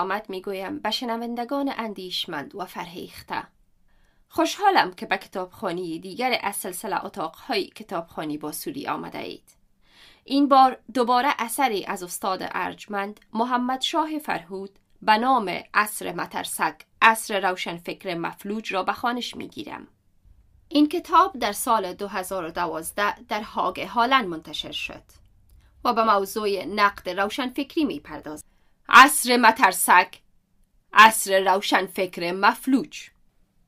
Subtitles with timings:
[0.00, 3.42] و خوش آمد می گویم به شنوندگان اندیشمند و فرهیخته.
[4.28, 9.56] خوشحالم که به کتابخانی دیگر از سلسله اتاقهای کتابخانی با سوری آمده اید.
[10.24, 17.50] این بار دوباره اثری از استاد ارجمند محمد شاه فرهود به نام اصر مترسک اصر
[17.50, 19.88] روشنفکر مفلوج را به خانش می گیرم.
[20.68, 25.02] این کتاب در سال 2012 در هاگ هالند منتشر شد
[25.84, 28.50] و به موضوع نقد روشنفکری می پردازد.
[28.92, 30.20] عصر مترسک
[30.92, 33.10] عصر روشنفکر مفلوج.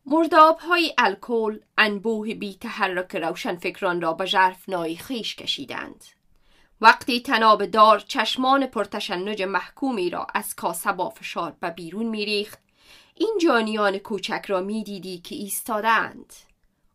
[0.07, 6.05] مرداب های الکل انبوه بی تحرک روشنفکران را به نای خیش کشیدند.
[6.81, 12.59] وقتی تناب دار چشمان پرتشنج محکومی را از کاسه با فشار به بیرون میریخت
[13.15, 16.33] این جانیان کوچک را می‌دیدی که ایستادند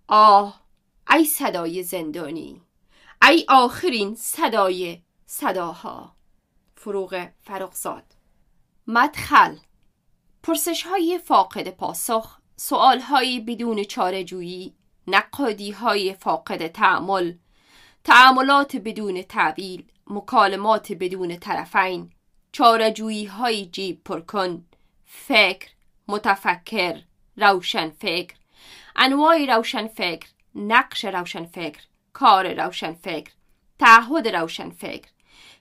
[0.08, 0.62] آه
[1.10, 2.62] ای صدای زندانی
[3.22, 6.16] ای آخرین صدای صداها.
[6.76, 8.17] فروغ فرخزاد.
[8.88, 9.56] مدخل.
[10.44, 14.74] پرسش های فاقد پاسخ سوال های بدون چارجویی
[15.08, 17.34] نقادی های فاقد تعمل
[18.04, 22.12] تعاملات بدون تعویل مکالمات بدون طرفین
[22.52, 24.66] چارجویی های جیب پرکن
[25.06, 25.70] فکر
[26.08, 27.02] متفکر
[27.38, 28.36] روشن فکر
[28.96, 31.82] انواع روشن فکر نقش روشن فکر
[32.14, 33.32] کار روشن فکر
[33.80, 35.10] تعهد روشن فکر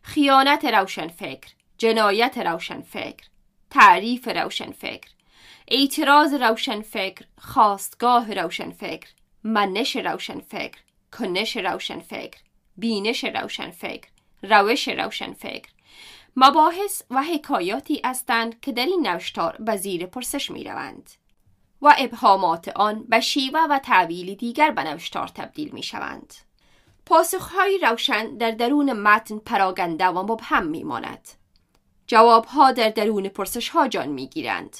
[0.02, 1.55] خیانت روشن فکر.
[1.78, 3.26] جنایت روشن فکر
[3.70, 5.08] تعریف روشن فکر
[5.68, 9.08] اعتراض روشن فکر خواستگاه روشن فکر
[9.44, 10.78] منش روشن فکر
[11.18, 12.38] کنش روشن فکر
[12.76, 14.08] بینش روشن فکر
[14.42, 15.70] روش روشن فکر
[16.36, 21.10] مباحث و حکایاتی هستند که در این نوشتار به زیر پرسش می روند
[21.82, 26.34] و ابهامات آن به شیوه و تعویل دیگر به نوشتار تبدیل می شوند.
[27.06, 31.28] پاسخهای روشن در درون متن پراگنده و مبهم می ماند.
[32.06, 34.76] جوابها در درون پرسش ها جان می گیرند.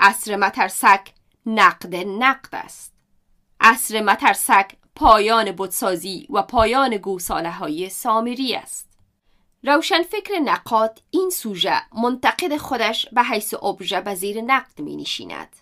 [0.00, 1.12] اصر مترسک
[1.46, 2.92] نقد نقد است.
[3.60, 8.88] اصر مترسک پایان بودسازی و پایان گوساله های سامری است.
[9.62, 15.56] روشنفکر نقاد این سوژه منتقد خودش به حیث ابژه به زیر نقد می نشیند.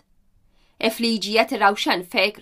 [0.81, 2.41] افلیجیت روشنفکر،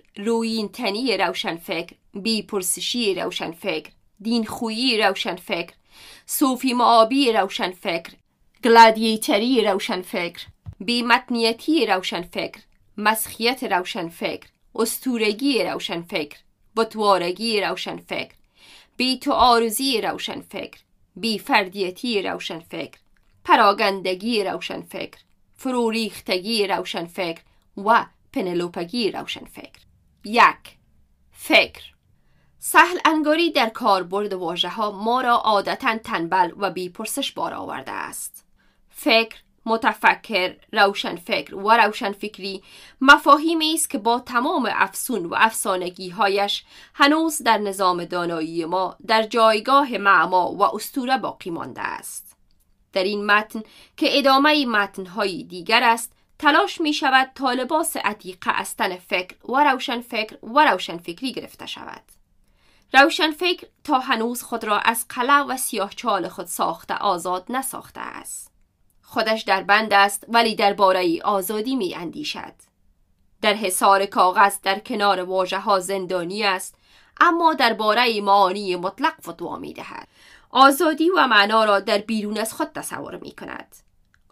[0.73, 5.73] تنی روشنفکر، بی پرسشی روشنفکر، دین خویی روشنفکر،
[6.25, 8.13] صوفی معابی روشنفکر،
[8.63, 10.45] گلادیتری روشنفکر،
[10.79, 12.61] بی متنیتی روشنفکر،
[12.97, 16.37] مسخیت روشنفکر، استورگی روشنفکر،
[16.75, 18.35] بطوارگی روشنفکر،
[18.97, 20.79] بی روشن روشنفکر،
[21.15, 22.99] بی فردیتی روشنفکر،
[23.43, 25.19] پراگندگی روشنفکر،
[25.55, 27.41] فروریختگی روشنفکر
[27.77, 29.81] و پنلوپگی روشنفکر
[30.23, 30.77] یک
[31.31, 31.83] فکر.
[32.59, 37.91] سهل انگاری در کاربرد واژه ها ما را عادتا تنبل و بی پرسش بار آورده
[37.91, 38.42] است.
[38.93, 42.63] فکر متفکر روشنفکر و روشنفکری
[43.01, 49.23] مفاهیمی است که با تمام افسون و افسانگی هایش هنوز در نظام دانایی ما در
[49.23, 52.37] جایگاه معما و استوره باقی مانده است
[52.93, 53.61] در این متن
[53.97, 59.63] که ادامه متن های دیگر است تلاش می شود تا لباس عتیقه استن فکر و
[59.63, 62.03] روشن فکر و روشن فکری گرفته شود.
[62.93, 68.01] روشن فکر تا هنوز خود را از قلع و سیاه چال خود ساخته آزاد نساخته
[68.01, 68.52] است.
[69.03, 72.53] خودش در بند است ولی در باره آزادی می اندیشد.
[73.41, 76.75] در حصار کاغذ در کنار واژه ها زندانی است
[77.21, 80.07] اما در باره معانی مطلق فتوا می دهد.
[80.49, 83.75] آزادی و معنا را در بیرون از خود تصور می کند.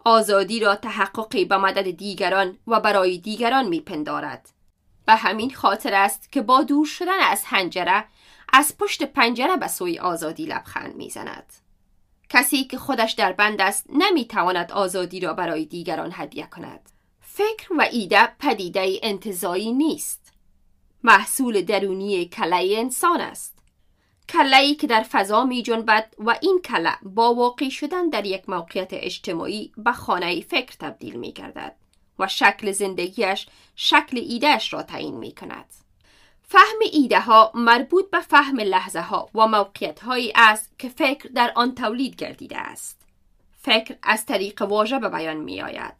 [0.04, 4.48] آزادی را تحققی به مدد دیگران و برای دیگران میپندارد
[5.06, 8.04] به همین خاطر است که با دور شدن از هنجره
[8.52, 11.52] از پشت پنجره به سوی آزادی لبخند می‌زند
[12.32, 16.90] کسی که خودش در بند است نمی‌تواند آزادی را برای دیگران هدیه کند.
[17.20, 20.32] فکر و ایده پدیده انتظایی نیست.
[21.02, 23.58] محصول درونی کله انسان است.
[24.28, 28.88] کله‌ای که در فضا می جنبد و این کله با واقع شدن در یک موقعیت
[28.92, 31.76] اجتماعی به خانه فکر تبدیل می گردد
[32.18, 33.46] و شکل زندگیش
[33.76, 35.81] شکل ایدهش را تعیین می کند.
[36.52, 41.52] فهم ایده ها مربوط به فهم لحظه ها و موقعیت هایی است که فکر در
[41.56, 43.02] آن تولید گردیده است.
[43.52, 45.94] فکر از طریق واژه به بیان می آید.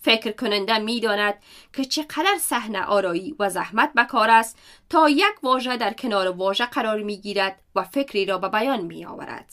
[0.00, 1.34] فکر کننده می‌داند
[1.72, 4.58] که چقدر صحنه آرایی و زحمت بکار است
[4.90, 9.04] تا یک واژه در کنار واژه قرار می گیرد و فکری را به بیان می
[9.04, 9.52] آورد.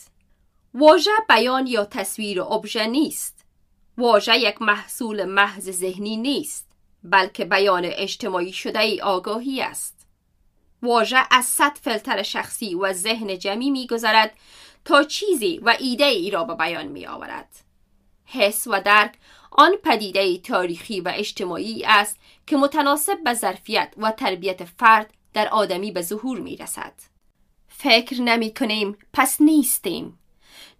[0.74, 3.46] واژه بیان یا تصویر ابژه نیست.
[3.98, 6.72] واژه یک محصول محض ذهنی نیست
[7.04, 9.99] بلکه بیان اجتماعی شده ای آگاهی است.
[10.84, 14.34] واژه از صد فلتر شخصی و ذهن جمعی میگذرد
[14.86, 17.56] تا چیزی و ایده ای را به بیان می آورد.
[18.26, 19.14] حس و درک
[19.52, 22.18] آن پدیده تاریخی و اجتماعی است
[22.48, 26.94] که متناسب به ظرفیت و تربیت فرد در آدمی به ظهور می رسد.
[27.68, 30.20] فکر نمی کنیم پس نیستیم.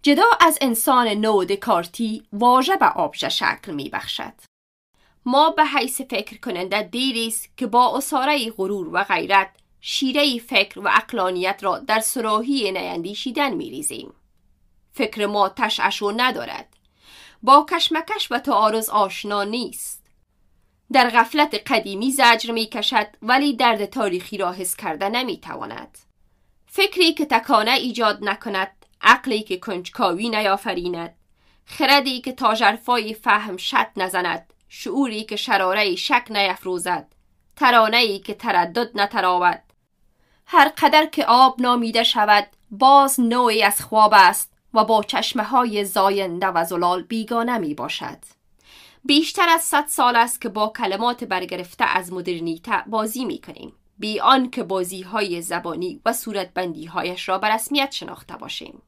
[0.02, 4.32] جدا از انسان نو دکارتی واژه به آبژه شکل می بخشد.
[5.24, 10.78] ما به حیث فکر کننده دیری است که با اصاره غرور و غیرت شیره فکر
[10.78, 14.12] و اقلانیت را در سراحی نیندیشیدن می ریزیم.
[14.92, 16.76] فکر ما تشعشو ندارد.
[17.42, 20.06] با کشمکش و تعارض آشنا نیست.
[20.92, 25.98] در غفلت قدیمی زجر می کشد ولی درد تاریخی را حس کرده نمی تواند.
[26.66, 31.14] فکری که تکانه ایجاد نکند عقلی که کنجکاوی نیافریند
[31.64, 37.14] خردی که تا جرفای فهم شد نزند شعوری که شراره شک نیفروزد
[37.56, 39.62] ترانه که تردد نتراود
[40.52, 45.84] هر قدر که آب نامیده شود باز نوعی از خواب است و با چشمه های
[45.84, 48.18] زاینده و زلال بیگانه می باشد
[49.04, 54.20] بیشتر از صد سال است که با کلمات برگرفته از مدرنیته بازی می کنیم بی
[54.20, 58.82] آن که بازی های زبانی و صورتبندی هایش را به رسمیت شناخته باشیم.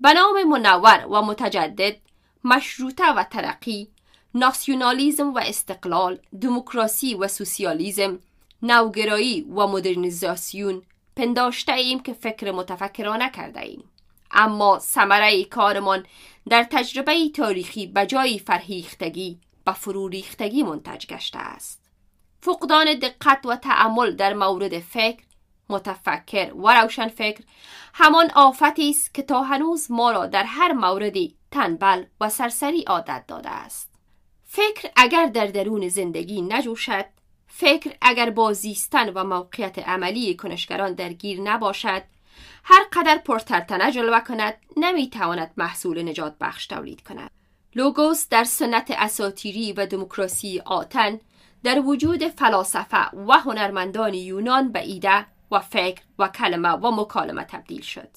[0.00, 1.96] به نام منور و متجدد
[2.44, 3.88] مشروطه و ترقی
[4.34, 8.18] ناسیونالیزم و استقلال دموکراسی و سوسیالیزم
[8.62, 10.82] نوگرایی و مدرنیزاسیون
[11.16, 13.84] پنداشته ایم که فکر متفکرانه کرده ایم.
[14.30, 16.06] اما ثمره کارمان
[16.48, 21.82] در تجربه تاریخی به جای فرهیختگی و فروریختگی منتج گشته است.
[22.40, 25.22] فقدان دقت و تعمل در مورد فکر
[25.68, 27.44] متفکر و روشن فکر
[27.94, 33.24] همان آفتی است که تا هنوز ما را در هر موردی تنبل و سرسری عادت
[33.28, 33.90] داده است.
[34.44, 37.04] فکر اگر در درون زندگی نجوشد
[37.58, 42.02] فکر اگر با زیستن و موقعیت عملی کنشگران درگیر نباشد
[42.64, 47.30] هر قدر پرترتنه جلوه کند نمی‌تواند محصول نجات بخش تولید کند.
[47.74, 51.20] لوگوس در سنت اساتیری و دموکراسی آتن
[51.62, 57.82] در وجود فلاسفه و هنرمندان یونان به ایده و فکر و کلمه و مکالمه تبدیل
[57.82, 58.10] شد.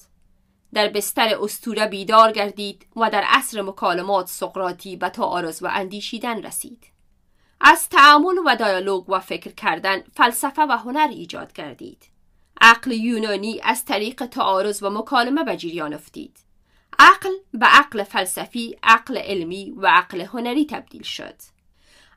[0.74, 6.89] در بستر استوره بیدار گردید و در عصر مکالمات سقراطی به تعارض و اندیشیدن رسید.
[7.60, 12.10] از تعامل و دیالوگ و فکر کردن فلسفه و هنر ایجاد گردید
[12.60, 16.36] عقل یونانی از طریق تعارض و مکالمه به جریان افتید.
[16.98, 21.34] عقل به عقل فلسفی عقل علمی و عقل هنری تبدیل شد.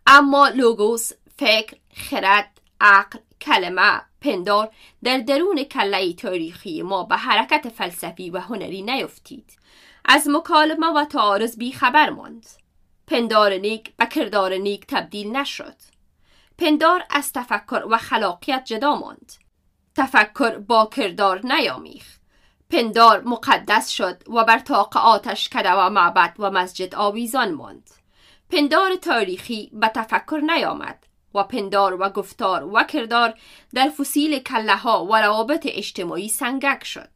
[0.07, 4.71] اما لوگوس فکر خرد عقل کلمه پندار
[5.03, 9.57] در درون کله تاریخی ما به حرکت فلسفی و هنری نیفتید.
[10.05, 12.62] از مکالمه و تعارض بی خبر ماند.
[13.07, 15.75] پندار نیک به کردار نیک تبدیل نشد.
[16.57, 19.31] پندار از تفکر و خلاقیت جدا ماند.
[19.95, 22.21] تفکر با کردار نیامیخت.
[22.69, 27.89] پندار مقدس شد و بر طاق آتش کده و معبد و مسجد آویزان ماند.
[28.49, 31.05] پندار تاریخی به تفکر نیامد
[31.35, 33.33] و پندار و گفتار و کردار
[33.73, 37.09] در فسیل کله ها و روابط اجتماعی سنگک شد.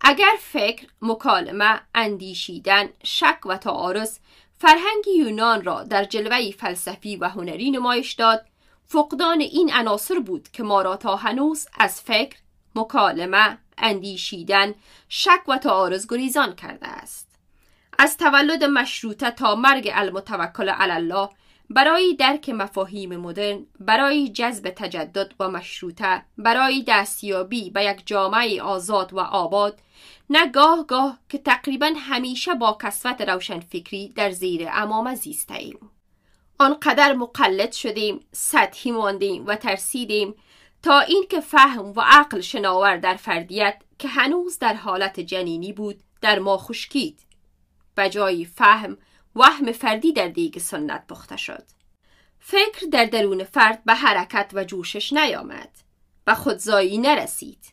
[0.00, 4.18] اگر فکر، مکالمه، اندیشیدن، شک و تعارض
[4.62, 8.44] فرهنگ یونان را در جلوه فلسفی و هنری نمایش داد
[8.86, 12.36] فقدان این عناصر بود که ما را تا هنوز از فکر،
[12.74, 14.74] مکالمه، اندیشیدن،
[15.08, 17.28] شک و تعارض گریزان کرده است.
[17.98, 21.28] از تولد مشروطه تا مرگ المتوکل علی الله
[21.70, 29.12] برای درک مفاهیم مدرن برای جذب تجدد و مشروطه برای دستیابی به یک جامعه آزاد
[29.12, 29.78] و آباد
[30.30, 35.90] نه گاه گاه که تقریبا همیشه با کسوت روشن فکری در زیر امامه زیسته ایم
[36.58, 40.34] آنقدر مقلد شدیم سطحی ماندیم و ترسیدیم
[40.82, 46.38] تا اینکه فهم و عقل شناور در فردیت که هنوز در حالت جنینی بود در
[46.38, 47.20] ما خشکید
[48.10, 48.98] جای فهم
[49.36, 51.64] وهم فردی در دیگ سنت پخته شد.
[52.38, 55.70] فکر در درون فرد به حرکت و جوشش نیامد
[56.24, 57.71] به خودزایی نرسید.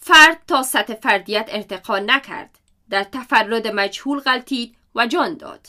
[0.00, 2.58] فرد تا سطح فردیت ارتقا نکرد.
[2.90, 5.66] در تفرد مجهول غلطید و جان داد.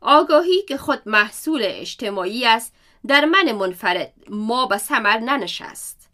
[0.00, 2.74] آگاهی که خود محصول اجتماعی است
[3.06, 6.10] در من منفرد ما به سمر ننشست.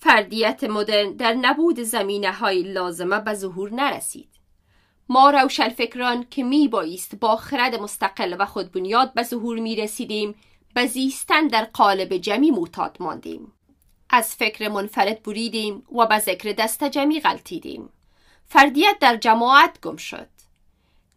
[0.00, 4.28] فردیت مدرن در نبود زمینه های لازمه به ظهور نرسید.
[5.08, 9.76] ما روشن فکران که می بایست با خرد مستقل و خود بنیاد به ظهور می
[9.76, 10.34] رسیدیم
[10.74, 13.52] به زیستن در قالب جمعی معتاد ماندیم.
[14.10, 17.88] از فکر منفرد بریدیم و به ذکر دست جمعی غلطیدیم.
[18.46, 20.28] فردیت در جماعت گم شد.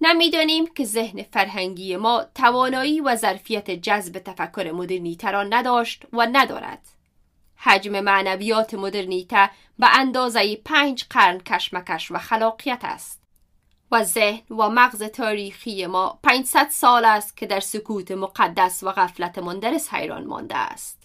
[0.01, 6.87] نمی‌دانیم که ذهن فرهنگی ما توانایی و ظرفیت جذب تفکر مدرنیته را نداشت و ندارد.
[7.55, 13.21] حجم معنویات مدرنیته به اندازه پنج قرن کشمکش و خلاقیت است.
[13.91, 19.37] و ذهن و مغز تاریخی ما 500 سال است که در سکوت مقدس و غفلت
[19.37, 21.00] مندرس حیران مانده است.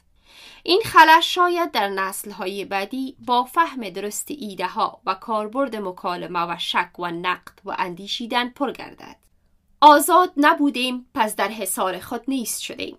[0.68, 6.56] این خلل شاید در نسلهای بعدی با فهم درست ایده ها و کاربرد مکالمه و
[6.58, 9.16] شک و نقد و اندیشیدن پر گردد.
[9.80, 12.98] آزاد نبودیم پس در حصار خود نیست شدیم.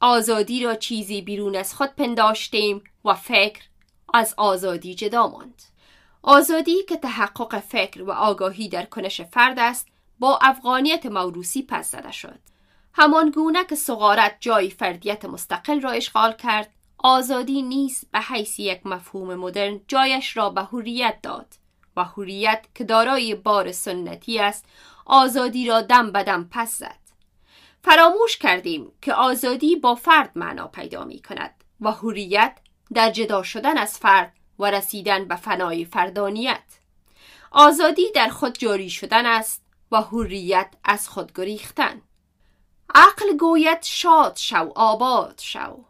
[0.00, 3.62] آزادی را چیزی بیرون از خود پنداشتیم و فکر
[4.14, 5.62] از آزادی جدا ماند.
[6.22, 9.88] آزادی که تحقق فکر و آگاهی در کنش فرد است
[10.18, 12.38] با افغانیت موروسی پس زده شد.
[12.96, 18.86] همان گونه که سغارت جای فردیت مستقل را اشغال کرد آزادی نیز به حیث یک
[18.86, 21.46] مفهوم مدرن جایش را به حریت داد
[21.96, 24.64] و حریت که دارای بار سنتی است
[25.06, 26.98] آزادی را دم بدم پس زد.
[27.84, 32.58] فراموش کردیم که آزادی با فرد معنا پیدا می کند و حریت
[32.94, 36.64] در جدا شدن از فرد و رسیدن به فنای فردانیت.
[37.50, 42.02] آزادی در خود جاری شدن است و حریت از خود گریختن.
[42.94, 45.84] عقل گوید شاد شو آباد شو.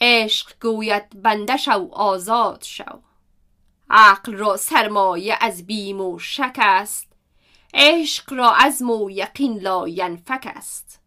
[0.00, 3.00] عشق گوید بنده شو آزاد شو.
[3.90, 7.06] عقل را سرمایه از بیم و شک است.
[7.74, 11.00] عشق را از و یقین لا ینفک است.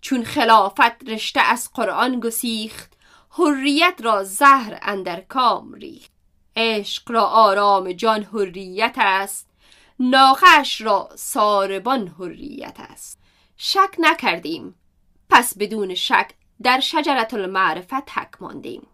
[0.00, 2.92] چون خلافت رشته از قرآن گسیخت
[3.30, 6.10] حریت را زهر اندر کام ریخت.
[6.56, 9.48] عشق را آرام جان حریت است
[10.00, 13.18] ناخش را ساربان حریت است.
[13.60, 14.74] شک نکردیم
[15.30, 16.30] پس بدون شک
[16.62, 18.86] در شجرت المعرفت حک ماندیم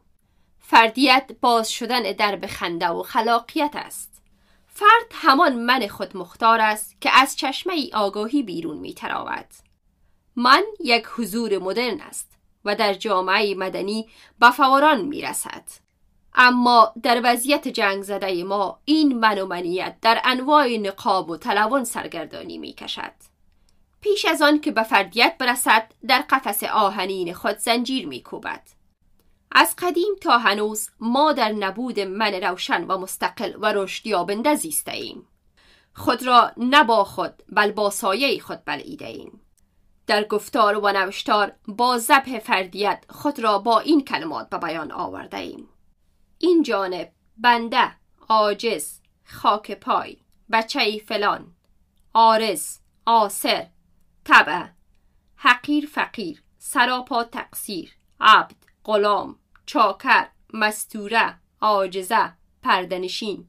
[0.59, 4.23] فردیت باز شدن درب خنده و خلاقیت است
[4.67, 9.47] فرد همان من خود مختار است که از چشمه ای آگاهی بیرون می تراود.
[10.37, 15.65] من یک حضور مدرن است و در جامعه مدنی به فوران می رسد.
[16.35, 21.85] اما در وضعیت جنگ زده ما این من و منیت در انواع نقاب و الوان
[21.85, 23.34] سرگردانی می کشد.
[24.05, 28.63] پیش از آن که به فردیت برسد در قفس آهنین خود زنجیر می کوبد.
[29.53, 34.93] از قدیم تا هنوز ما در نبود من روشن و مستقل و رشد یابنده زیسته
[34.93, 35.29] ایم.
[35.95, 39.41] خود را نه با خود بل با سایه خود بلعیده ایم.
[40.07, 45.37] در گفتار و نوشتار با ذبح فردیت خود را با این کلمات به بیان آورده
[45.37, 45.69] ایم.
[46.39, 47.97] این جانب بنده
[48.29, 50.17] عاجز خاک پای
[50.53, 51.55] بچه فلان
[52.15, 53.67] آرز آسر
[54.25, 54.67] طبع
[55.37, 57.91] حقیر فقیر سراپا تقصیر
[58.21, 63.49] عبد غلام چاکر مستوره عاجزه پردنشین.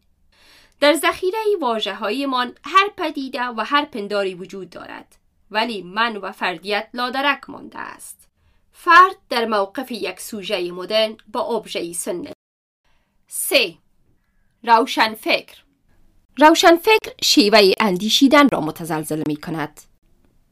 [0.80, 5.16] در ذخیره واجه هایمان هر پدیده و هر پنداری وجود دارد
[5.52, 8.28] ولی من و فردیت لادرک مانده است.
[8.72, 12.34] فرد در موقف یک سوژه مدرن با ابژه سنت.
[13.28, 13.78] سه
[14.64, 15.64] روشن فکر
[16.38, 19.82] روشن فکر شیوه اندیشیدن را متزلزل می کند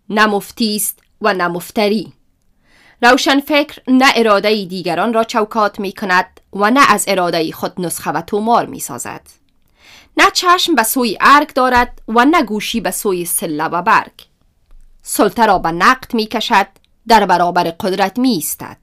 [0.10, 2.14] نه مفتی است و نه مفتری
[3.02, 8.12] روشن فکر نه اراده دیگران را چوکات می کند و نه از اراده خود نسخه
[8.12, 9.22] و تومار می سازد
[10.18, 14.14] نه چشم به سوی ارگ دارد و نه گوشی به سوی سله و برگ.
[15.04, 16.68] سلطه را به نقد می کشد
[17.08, 18.78] در برابر قدرت می ایستد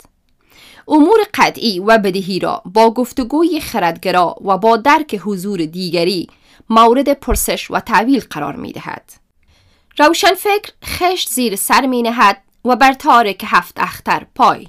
[0.88, 6.28] امور قطعی و بدهی را با گفتگوی خردگرا و با درک حضور دیگری
[6.70, 9.12] مورد پرسش و تعویل قرار می دهد.
[9.98, 14.68] روشن فکر خشت زیر سر می نهد و بر تارک هفت اختر پای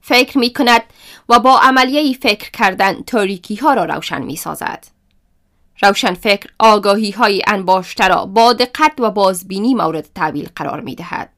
[0.00, 0.82] فکر می کند
[1.28, 4.86] و با عملیه فکر کردن تاریکی ها را روشن می سازد.
[5.82, 11.30] روشن فکر آگاهی های انباشته را با دقت و بازبینی مورد تعویل قرار می دهد.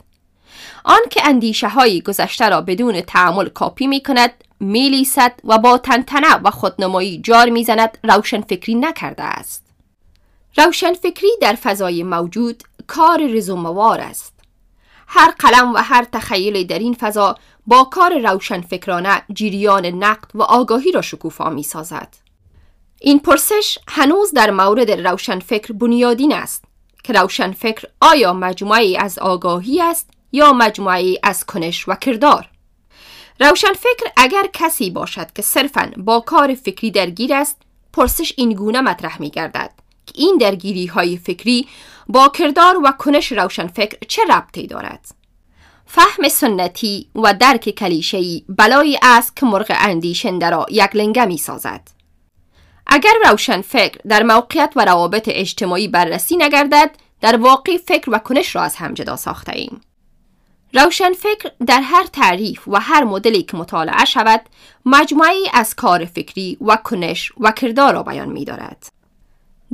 [0.85, 4.31] آن که اندیشه های گذشته را بدون تعمل کاپی می کند
[4.61, 5.07] می
[5.45, 9.67] و با تنتنه و خودنمایی جار می زند روشن فکری نکرده است.
[10.57, 14.35] روشن فکری در فضای موجود کار رزوموار است.
[15.09, 17.37] هر قلم و هر تخیل در این فضا
[17.67, 22.17] با کار روشن فکرانه جریان نقد و آگاهی را شکوفا می سازد.
[23.01, 26.65] این پرسش هنوز در مورد روشن فکر بنیادین است
[27.05, 32.49] که روشن فکر آیا مجموعی از آگاهی است یا مجموعی از کنش و کردار
[33.41, 37.57] روشن فکر اگر کسی باشد که صرفا با کار فکری درگیر است
[37.93, 39.71] پرسش این گونه مطرح می گردد
[40.07, 41.69] که این درگیری های فکری
[42.13, 45.07] با کردار و کنش روشن فکر چه ربطی دارد؟
[45.87, 51.89] فهم سنتی و درک کلیشه‌ای بلایی است که مرغ اندیشنده را یک لنگه می سازد.
[52.87, 56.91] اگر روشن فکر در موقعیت و روابط اجتماعی بررسی نگردد
[57.21, 59.81] در واقع فکر و کنش را از هم جدا ساخته ایم.
[60.75, 64.41] روشن فکر در هر تعریف و هر مدلی که مطالعه شود
[64.87, 69.02] مجموعی از کار فکری و کنش و کردار را بیان می دارد.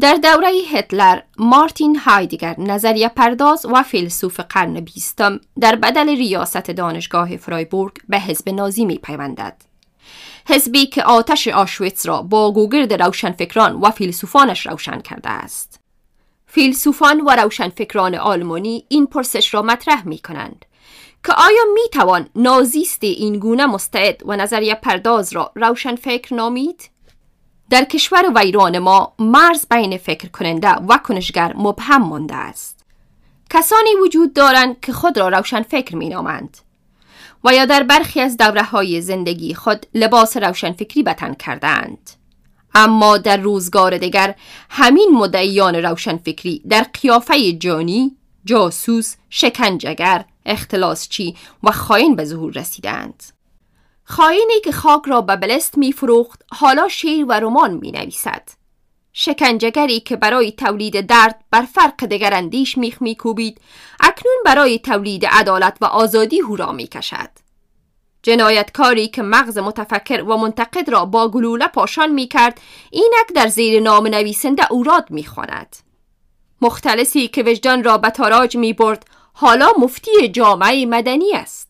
[0.00, 7.36] در دوره هتلر مارتین هایدگر نظریه پرداز و فیلسوف قرن بیستم در بدل ریاست دانشگاه
[7.36, 9.62] فرایبورگ به حزب نازی می پیوندد.
[10.48, 15.80] حزبی که آتش آشویتس را با گوگرد روشنفکران و فیلسوفانش روشن کرده است.
[16.46, 20.64] فیلسوفان و روشنفکران آلمانی این پرسش را مطرح می کنند
[21.24, 26.90] که آیا می توان نازیست این گونه مستعد و نظریه پرداز را روشنفکر نامید؟
[27.70, 32.84] در کشور ویران ما مرز بین فکر کننده و کنشگر مبهم مانده است.
[33.50, 36.58] کسانی وجود دارند که خود را روشن فکر می نامند
[37.44, 42.10] و یا در برخی از دوره های زندگی خود لباس روشنفکری بتن کردند.
[42.74, 44.34] اما در روزگار دیگر
[44.70, 53.22] همین مدعیان روشنفکری در قیافه جانی، جاسوس، شکنجگر، اختلاسچی و خاین به ظهور رسیدند.
[54.10, 58.48] خائنی که خاک را به بلست می فروخت حالا شیر و رمان می نویسد.
[59.12, 63.60] شکنجگری که برای تولید درد بر فرق دگر اندیش میخ می کوبید
[64.00, 67.30] اکنون برای تولید عدالت و آزادی هورا می کشد.
[68.22, 72.60] جنایتکاری که مغز متفکر و منتقد را با گلوله پاشان می کرد
[72.90, 75.76] اینک در زیر نام نویسنده اوراد می خواند.
[76.60, 81.67] مختلسی که وجدان را به تاراج می برد حالا مفتی جامعه مدنی است.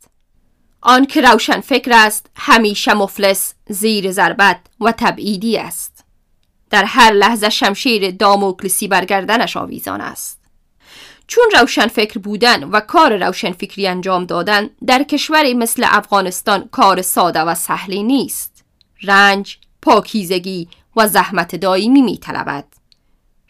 [0.81, 6.05] آن که روشن فکر است همیشه مفلس زیر ضربت و تبعیدی است
[6.71, 10.39] در هر لحظه شمشیر داموکلسی برگردنش آویزان است
[11.27, 17.03] چون روشن فکر بودن و کار روشن فکری انجام دادن در کشوری مثل افغانستان کار
[17.03, 18.65] ساده و سهلی نیست
[19.03, 22.65] رنج، پاکیزگی و زحمت دائمی می طلبد.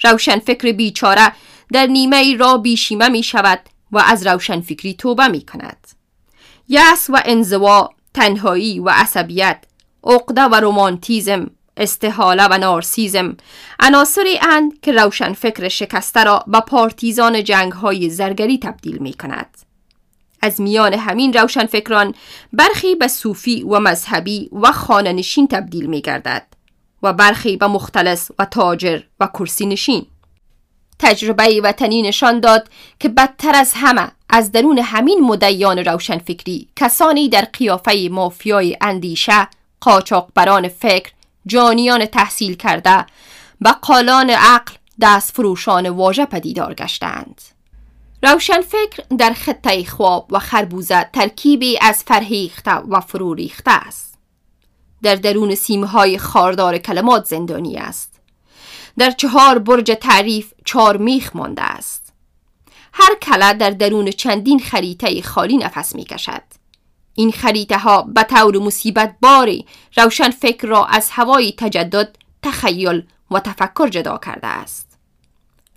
[0.04, 1.32] روشن فکر بیچاره
[1.72, 3.60] در نیمه را بیشیمه می شود
[3.92, 5.97] و از روشن فکری توبه می کند.
[6.68, 9.64] یأس و انزوا تنهایی و عصبیت
[10.04, 13.36] عقده و رومانتیزم استحاله و نارسیزم
[13.80, 19.58] عناصری اند که روشن فکر شکسته را به پارتیزان جنگ های زرگری تبدیل می کند.
[20.42, 22.14] از میان همین روشن فکران
[22.52, 26.46] برخی به صوفی و مذهبی و خاننشین تبدیل می گردد
[27.02, 30.06] و برخی به مختلس و تاجر و کرسی نشین.
[30.98, 32.68] تجربه وطنی نشان داد
[33.00, 39.48] که بدتر از همه از درون همین مدیان روشنفکری کسانی در قیافه مافیای اندیشه
[39.80, 41.12] قاچاقبران فکر
[41.46, 43.06] جانیان تحصیل کرده
[43.82, 47.42] قالان عقل دست فروشان واژه پدیدار گشتند.
[48.22, 54.18] روشنفکر در خطه خواب و خربوزه ترکیبی از فرهیخته و فروریخته است.
[55.02, 58.17] در درون سیمهای خاردار کلمات زندانی است.
[58.98, 62.12] در چهار برج تعریف چهار میخ مانده است
[62.92, 66.42] هر کله در درون چندین خریطه خالی نفس می کشد.
[67.14, 73.40] این خریطه ها به طور مصیبت باری روشن فکر را از هوای تجدد تخیل و
[73.40, 74.98] تفکر جدا کرده است.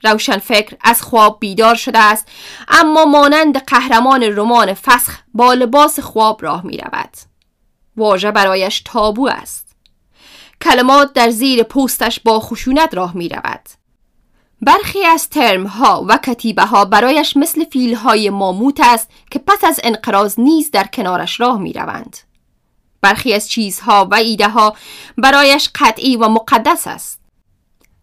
[0.03, 2.27] روشن فکر از خواب بیدار شده است
[2.67, 7.17] اما مانند قهرمان رمان فسخ با لباس خواب راه می رود.
[7.97, 9.70] واژه برایش تابو است.
[10.61, 13.61] کلمات در زیر پوستش با خشونت راه می رود.
[14.61, 19.63] برخی از ترم ها و کتیبه ها برایش مثل فیل های ماموت است که پس
[19.63, 22.17] از انقراض نیز در کنارش راه می روند.
[23.01, 24.75] برخی از چیزها و ایده ها
[25.17, 27.21] برایش قطعی و مقدس است.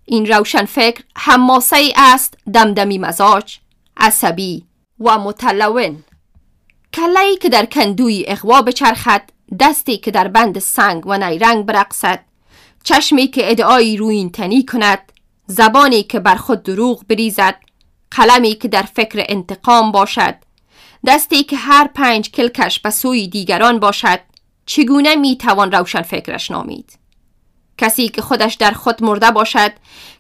[0.05, 3.59] این روشن فکر حماسه ای است دمدمی مزاج،
[3.97, 4.65] عصبی
[5.01, 6.05] و متلون.
[6.95, 9.23] کلهی که در کندوی اغوا بچرخد،
[9.61, 12.25] دستی که در بند سنگ و نیرنگ برقصد،
[12.89, 15.13] چشمی که ادعایی روین تنی کند
[15.47, 17.55] زبانی که بر خود دروغ بریزد
[18.11, 20.35] قلمی که در فکر انتقام باشد
[21.07, 24.21] دستی که هر پنج کلکش به سوی دیگران باشد
[24.67, 26.99] چگونه می توان روشن فکرش نامید؟
[27.79, 29.73] کسی که خودش در خود مرده باشد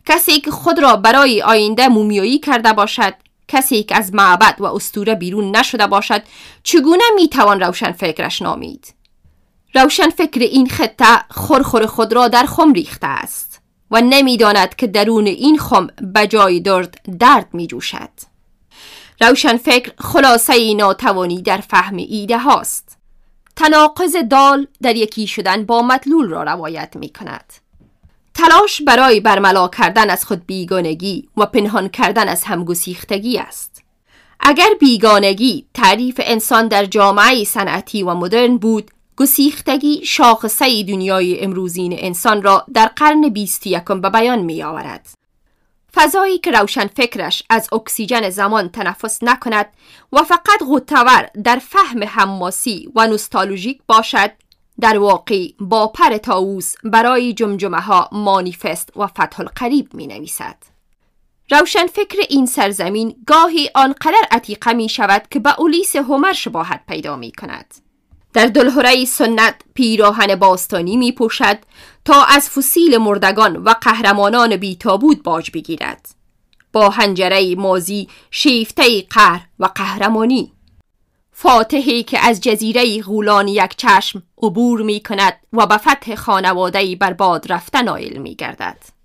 [0.07, 3.15] کسی که خود را برای آینده مومیایی کرده باشد
[3.49, 6.23] کسی که از معبد و استوره بیرون نشده باشد
[6.63, 8.98] چگونه می توان روشن فکرش نامید؟
[9.75, 15.27] روشن فکر این خطه خورخور خود را در خم ریخته است و نمی‌داند که درون
[15.27, 18.11] این خم بجای درد درد می جوشد.
[19.21, 22.99] روشن فکر خلاصه ناتوانی در فهم ایده هاست.
[23.57, 27.53] تناقض دال در یکی شدن با مطلول را روایت می کند.
[28.35, 33.83] تلاش برای برملا کردن از خود بیگانگی و پنهان کردن از همگسیختگی است.
[34.41, 42.43] اگر بیگانگی تعریف انسان در جامعه صنعتی و مدرن بود گسیختگی شاخصه دنیای امروزین انسان
[42.43, 45.09] را در قرن بیست یکم به بیان می آورد.
[45.95, 49.67] فضایی که روشن فکرش از اکسیژن زمان تنفس نکند
[50.13, 54.31] و فقط غوتور در فهم حماسی و نوستالژیک باشد
[54.81, 60.57] در واقع با پر تاووس برای جمجمه ها مانیفست و فتح القریب می نویسد.
[61.51, 67.17] روشن فکر این سرزمین گاهی آنقدر عتیقه می شود که به اولیس هومر شباهت پیدا
[67.17, 67.88] می کند.
[68.39, 71.59] در دلهره سنت پیراهن باستانی می پوشد
[72.05, 76.09] تا از فسیل مردگان و قهرمانان بیتابود باج بگیرد.
[76.73, 80.53] با هنجره مازی شیفته قهر و قهرمانی
[81.33, 87.53] فاتحی که از جزیره غولان یک چشم عبور می کند و به فتح خانواده برباد
[87.53, 88.98] رفته نایل می گردد.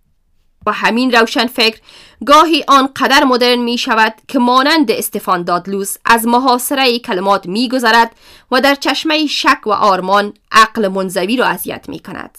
[0.65, 1.79] و همین روشن فکر
[2.25, 8.15] گاهی آنقدر مدرن می شود که مانند استفان دادلوس از محاصره کلمات می گذرد
[8.51, 12.37] و در چشمه شک و آرمان عقل منزوی را اذیت می کند.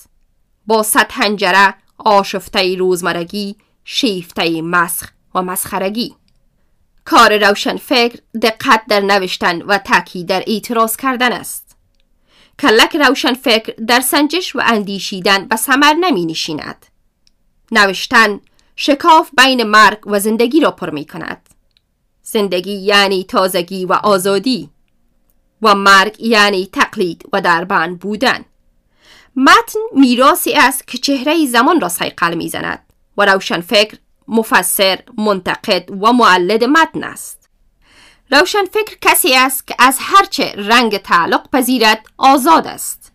[0.66, 6.14] با صد هنجره آشفته روزمرگی شیفته مسخ و مسخرگی.
[7.04, 11.76] کار روشن فکر دقت در نوشتن و تاکید در اعتراض کردن است.
[12.58, 16.86] کلک روشن فکر در سنجش و اندیشیدن به سمر نمی نشیند.
[17.72, 18.40] نوشتن
[18.76, 21.48] شکاف بین مرگ و زندگی را پر می کند
[22.22, 24.70] زندگی یعنی تازگی و آزادی
[25.62, 28.44] و مرگ یعنی تقلید و دربان بودن
[29.36, 32.82] متن میراسی است که چهره زمان را سیقل می‌زند
[33.18, 33.98] و روشن فکر
[34.28, 37.48] مفسر، منتقد و معلد متن است.
[38.30, 43.12] روشن فکر کسی است که از هرچه رنگ تعلق پذیرد آزاد است.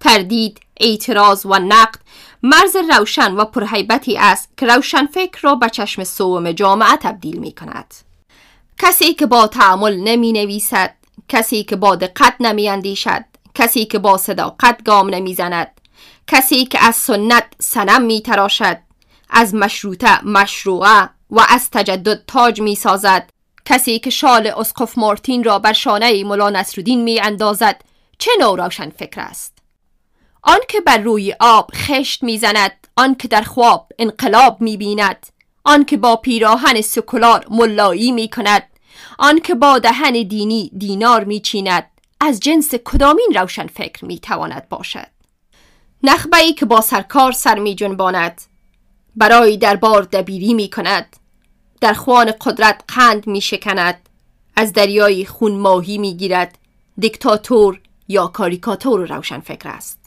[0.00, 2.00] تردید، اعتراض و نقد
[2.42, 7.52] مرز روشن و پرهیبتی است که روشن فکر را به چشم سوم جامعه تبدیل می
[7.52, 7.94] کند.
[8.78, 10.94] کسی که با تعمل نمی نویسد،
[11.28, 13.24] کسی که با دقت نمی اندیشد،
[13.54, 15.80] کسی که با صداقت گام نمی زند،
[16.26, 18.78] کسی که از سنت سنم می تراشد،
[19.30, 23.30] از مشروطه مشروعه و از تجدد تاج می سازد
[23.64, 27.82] کسی که شال اسقف مارتین را بر شانه ملا نصرالدین می اندازد
[28.18, 29.57] چه نوع روشن فکر است
[30.42, 35.26] آن که بر روی آب خشت می‌زند آن که در خواب انقلاب می بیند
[35.64, 38.62] آن که با پیراهن سکولار ملایی می کند
[39.18, 44.68] آن که با دهن دینی دینار می چیند از جنس کدامین روشن فکر می تواند
[44.68, 45.06] باشد؟
[46.02, 48.42] نخبه ای که با سرکار سر می جنباند
[49.16, 51.16] برای دربار دبیری می کند
[51.80, 54.08] در خوان قدرت قند می شکند
[54.56, 56.58] از دریای خون ماهی می گیرد
[56.98, 59.97] دیکتاتور یا کاریکاتور روشن فکر است.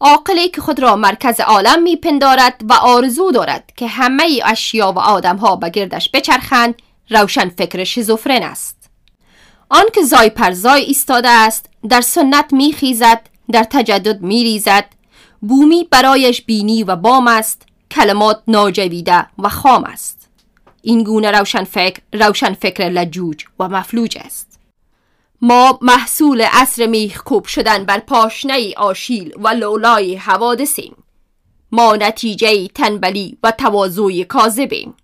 [0.00, 4.98] عاقلی که خود را مرکز عالم می پندارد و آرزو دارد که همه اشیا و
[4.98, 6.74] آدمها به گردش بچرخند
[7.10, 8.90] روشن فکر شیزوفرن است.
[9.68, 13.20] آن که زای پر زای ایستاده است در سنت می خیزد
[13.52, 14.84] در تجدد می ریزد
[15.40, 20.28] بومی برایش بینی و بام است کلمات ناجویده و خام است.
[20.82, 24.57] این گونه روشن فکر روشن فکر لجوج و مفلوج است.
[25.40, 30.96] ما محصول عصر میخکوب شدن بر پاشنه آشیل و لولای حوادثیم.
[31.72, 34.94] ما نتیجه تنبلی و تواضع کاذبیم.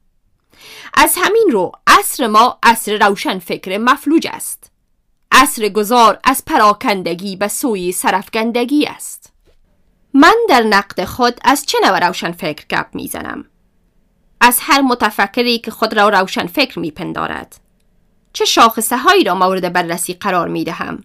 [0.95, 4.71] از همین رو عصر ما عصر روشن فکر مفلوج است.
[5.33, 9.33] عصر گذار از پراکندگی به سوی سرفگندگی است.
[10.15, 13.45] من در نقد خود از چه نوع روشن فکر گپ می‌زنم؟
[14.41, 17.64] از هر متفکری که خود را روشن فکر میپندارد.
[18.35, 21.05] چه شاخصه هایی را مورد بررسی قرار می دهم؟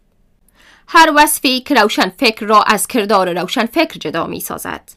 [0.87, 4.91] هر وصفی که روشن فکر را از کردار روشن فکر جدا می سازد.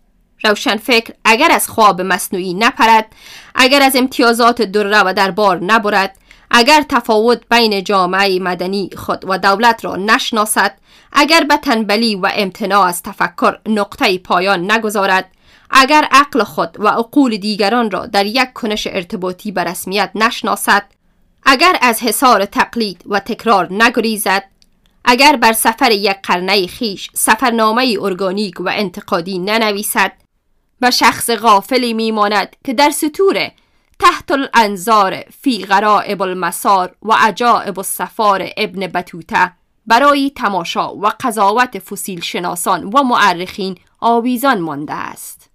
[0.44, 3.06] روشن فکر اگر از خواب مصنوعی نپرد
[3.54, 6.16] اگر از امتیازات دره و دربار نبرد
[6.50, 10.78] اگر تفاوت بین جامعه مدنی خود و دولت را نشناسد
[11.12, 15.30] اگر به تنبلی و امتناع از تفکر نقطه پایان نگذارد
[15.70, 20.84] اگر عقل خود و عقول دیگران را در یک کنش ارتباطی به رسمیت نشناسد
[21.44, 24.44] اگر از حصار تقلید و تکرار نگریزد
[25.04, 30.12] اگر بر سفر یک قرنه خیش سفرنامه ارگانیک و انتقادی ننویسد
[30.82, 33.50] و شخص غافلی میماند که در سطور
[33.98, 39.52] تحت الانظار فی غرائب المسار و عجائب السفار ابن بطوته
[39.86, 45.50] برای تماشا و قضاوت فسیل شناسان و معرخین آویزان مانده است.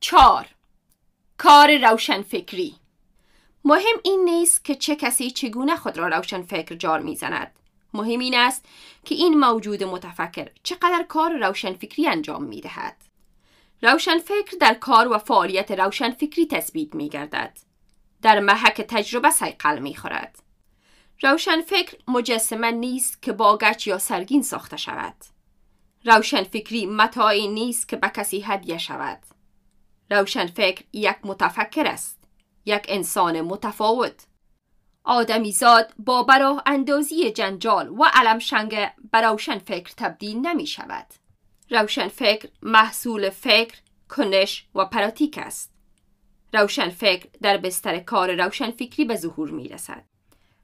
[0.00, 0.46] 4.
[1.38, 2.74] کار روشن فکری
[3.64, 7.58] مهم این نیست که چه کسی چگونه خود را روشن فکر جار می‌زند.
[7.94, 8.64] مهم این است
[9.04, 12.96] که این موجود متفکر چقدر کار روشن فکری انجام می دهد.
[13.82, 17.58] روشن فکر در کار و فعالیت روشن فکری تثبیت می گردد.
[18.22, 20.42] در محک تجربه سیقل می خورد.
[21.22, 25.16] روشن فکر مجسمه نیست که با گچ یا سرگین ساخته شود.
[26.04, 29.18] روشن فکری متاعی نیست که به کسی هدیه شود.
[30.10, 32.23] روشن فکر یک متفکر است.
[32.66, 34.26] یک انسان متفاوت.
[35.04, 41.06] آدمیزاد با براه اندازی جنجال و علمشنگ به روشن فکر تبدیل نمی شود.
[41.70, 45.72] روشن فکر محصول فکر، کنش و پراتیک است.
[46.52, 50.04] روشن فکر در بستر کار روشن فکری به ظهور می رسد.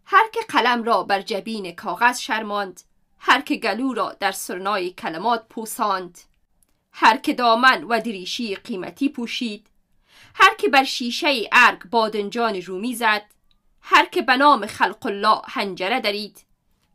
[0.05, 2.81] هر که قلم را بر جبین کاغذ شرماند،
[3.19, 6.19] هر که گلو را در سرنای کلمات پوساند،
[6.93, 9.67] هر که دامن و دریشی قیمتی پوشید،
[10.35, 13.23] هر که بر شیشه ارگ بادنجان رومی زد،
[13.83, 16.45] هر که به نام خلق الله هنجره درید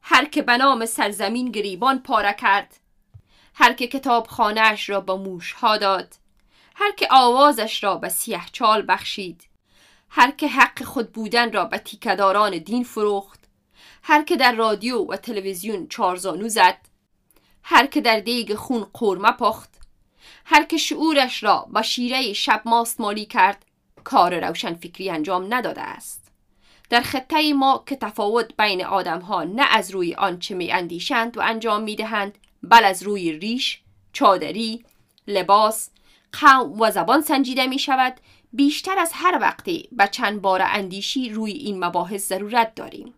[0.01, 2.79] هر که به نام سرزمین گریبان پاره کرد
[3.53, 6.15] هر که کتاب خانهش را به موش ها داد
[6.75, 9.47] هر که آوازش را به سیه چال بخشید
[10.09, 13.39] هر که حق خود بودن را به تیکداران دین فروخت
[14.03, 16.77] هر که در رادیو و تلویزیون چارزانو زد
[17.63, 19.69] هر که در دیگ خون قرمه پخت
[20.45, 23.65] هر که شعورش را با شیره شب ماست مالی کرد
[24.03, 26.31] کار روشن فکری انجام نداده است
[26.89, 31.41] در خطه ما که تفاوت بین آدم ها نه از روی آنچه می اندیشند و
[31.41, 33.81] انجام می دهند بل از روی ریش،
[34.13, 34.85] چادری،
[35.27, 35.89] لباس،
[36.41, 38.15] قوم و زبان سنجیده می شود
[38.53, 43.13] بیشتر از هر وقتی به چند بار اندیشی روی این مباحث ضرورت داریم.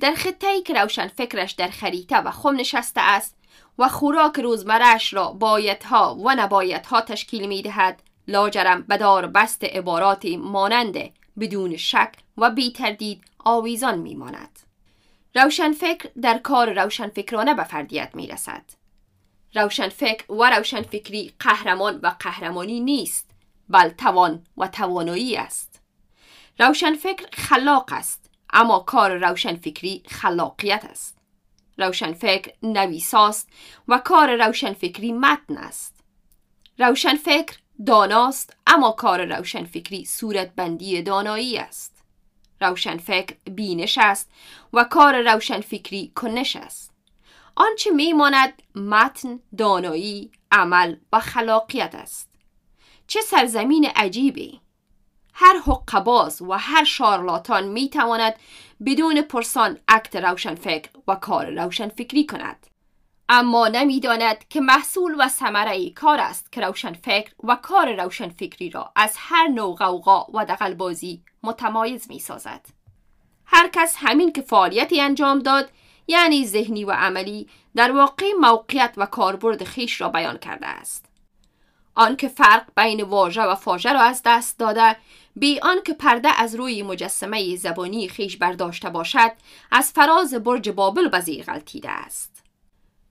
[0.00, 3.35] در خطه ای که روشن فکرش در خریطه و خم نشسته است
[3.78, 11.12] و خوراک روزمرش را بایدها و نبایدها تشکیل می دهد لاجرم بدار بست عباراتی ماننده
[11.40, 14.58] بدون شک و بی تردید آویزان می ماند.
[15.34, 18.62] روشنفکر در کار روشنفکرانه به فردیت می رسد.
[19.54, 23.30] روشنفکر و روشنفکری قهرمان و قهرمانی نیست
[23.68, 25.80] بل توان و توانایی است.
[26.58, 31.15] روشنفکر خلاق است اما کار روشنفکری خلاقیت است.
[31.78, 33.48] روشنفکر نویساست
[33.88, 36.00] و کار روشنفکری متن است.
[36.78, 42.02] روشنفکر داناست اما کار روشنفکری صورت بندی دانایی است.
[42.60, 44.30] روشنفکر بینش است
[44.72, 46.92] و کار روشنفکری کنش است.
[47.54, 52.30] آنچه میماند متن دانایی عمل و خلاقیت است.
[53.06, 54.60] چه سرزمین عجیبی!
[55.38, 58.34] هر حقباز و هر شارلاتان می‌تواند
[58.86, 62.66] بدون پرسان اکت روشنفکر و کار روشنفکری کند
[63.28, 68.70] اما نمی‌داند که محصول و ثمره کار است که روشن فکر و کار روشن فکری
[68.70, 72.66] را از هر نوع غوغا و دقلبازی متمایز می سازد.
[73.46, 75.70] هر کس همین که فعالیتی انجام داد
[76.06, 81.06] یعنی ذهنی و عملی در واقع موقعیت و کاربرد خیش را بیان کرده است.
[81.96, 84.96] آنکه فرق بین واژه و فاژه را از دست داده
[85.36, 89.32] بی آنکه پرده از روی مجسمه زبانی خیش برداشته باشد
[89.70, 92.42] از فراز برج بابل به غلطیده است.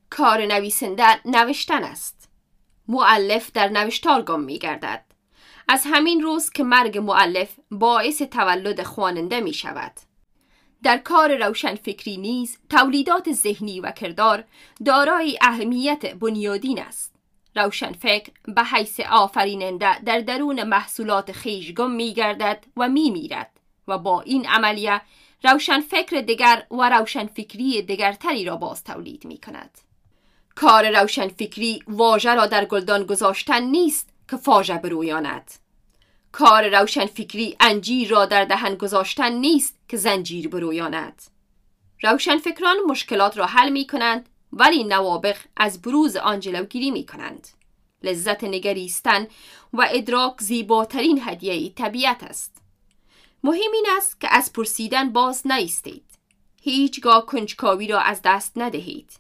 [0.09, 2.29] کار نویسنده نوشتن است.
[2.87, 5.05] معلف در نوشتار گم می گردد.
[5.67, 9.91] از همین روز که مرگ معلف باعث تولد خواننده می شود.
[10.83, 14.43] در کار روشن فکری نیز تولیدات ذهنی و کردار
[14.85, 17.14] دارای اهمیت بنیادین است.
[17.55, 23.59] روشن فکر به حیث آفریننده در درون محصولات خیش گم می گردد و می میرد
[23.87, 25.01] و با این عملیه
[25.43, 29.77] روشن فکر دیگر و روشن فکری دیگرتری را باز تولید می کند.
[30.55, 35.51] کار روشن فکری واژه را در گلدان گذاشتن نیست که فاژه برویاند
[36.31, 41.21] کار روشن فکری انجیر را در دهن گذاشتن نیست که زنجیر برویاند
[42.01, 47.47] روشن فکران مشکلات را حل می کنند ولی نوابق از بروز آن جلوگیری می کنند
[48.03, 49.27] لذت نگریستن
[49.73, 52.61] و ادراک زیباترین هدیه طبیعت است.
[53.43, 56.05] مهم این است که از پرسیدن باز نیستید.
[56.61, 59.19] هیچگاه کنجکاوی را از دست ندهید.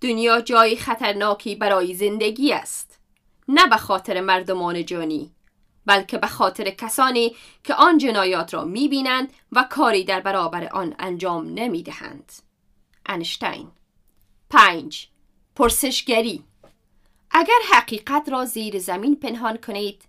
[0.00, 2.98] دنیا جای خطرناکی برای زندگی است.
[3.48, 5.32] نه به خاطر مردمان جانی
[5.86, 11.46] بلکه به خاطر کسانی که آن جنایات را می‌بینند و کاری در برابر آن انجام
[11.54, 12.32] نمی‌دهند.
[13.06, 13.70] انشتین
[14.56, 15.08] پنج.
[15.56, 16.44] پرسشگری.
[17.30, 20.02] اگر حقیقت را زیر زمین پنهان کنید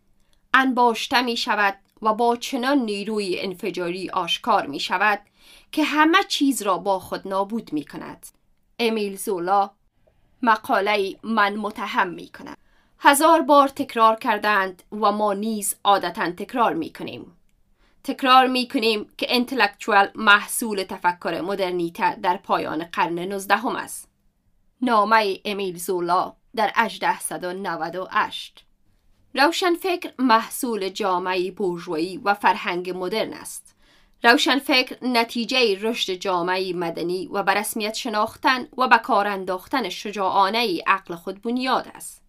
[0.53, 5.19] انباشته می شود و با چنان نیروی انفجاری آشکار می شود
[5.71, 8.27] که همه چیز را با خود نابود می کند.
[8.79, 9.71] امیل زولا
[10.41, 12.57] مقاله من متهم می کنم.
[12.99, 17.37] هزار بار تکرار کردند و ما نیز عادتا تکرار می کنیم.
[18.03, 24.06] تکرار می کنیم که انتلکچوال محصول تفکر مدرنیته در پایان قرن نوزدهم است.
[24.81, 28.65] نامه امیل زولا در 1898
[29.35, 33.75] روشن فکر محصول جامعه بورژوایی و فرهنگ مدرن است
[34.23, 40.81] روشن فکر نتیجه رشد جامعه مدنی و به رسمیت شناختن و به کار انداختن شجاعانه
[40.87, 42.23] عقل خود بنیاد است.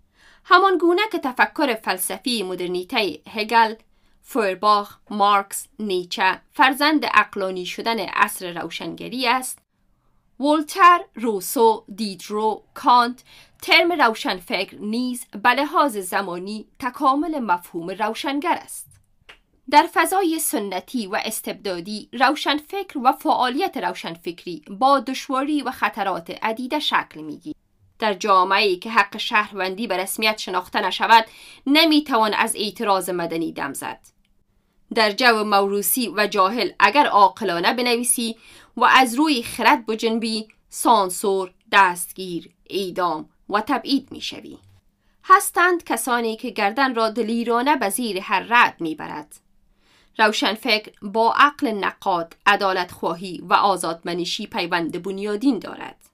[0.44, 3.74] همان گونه که تفکر فلسفی مدرنیته هگل،
[4.22, 9.67] فورباخ، مارکس، نیچه فرزند اقلانی شدن عصر روشنگری است
[10.40, 13.22] ولتر، روسو، دیدرو، کانت
[13.62, 18.88] ترم روشنفکر نیز به لحاظ زمانی تکامل مفهوم روشنگر است.
[19.70, 27.20] در فضای سنتی و استبدادی روشنفکر و فعالیت روشنفکری با دشواری و خطرات عدیده شکل
[27.20, 27.56] می‌گیرد.
[27.98, 31.26] در جامعه که حق شهروندی به رسمیت شناخته نشود
[31.66, 34.00] نمی‌توان از اعتراض مدنی دم زد.
[34.94, 38.36] در جو موروسی و جاهل اگر عاقلانه بنویسی
[38.78, 44.58] و از روی خرد بجنبی سانسور، دستگیر، اعدام و تبعید می‌شوی.
[45.24, 49.40] هستند کسانی که گردن را دلیرانه به زیر هر رد می‌برد.
[50.18, 56.04] روشنفکر با عقل نقاد، عدالت خواهی و آزادمنشی پیوند بنیادین دارد.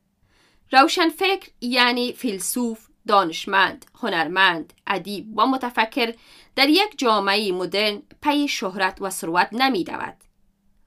[0.72, 6.14] روشنفکر یعنی فیلسوف، دانشمند، هنرمند، ادیب و متفکر
[6.56, 10.16] در یک جامعه مدرن پی شهرت و ثروت نمی دود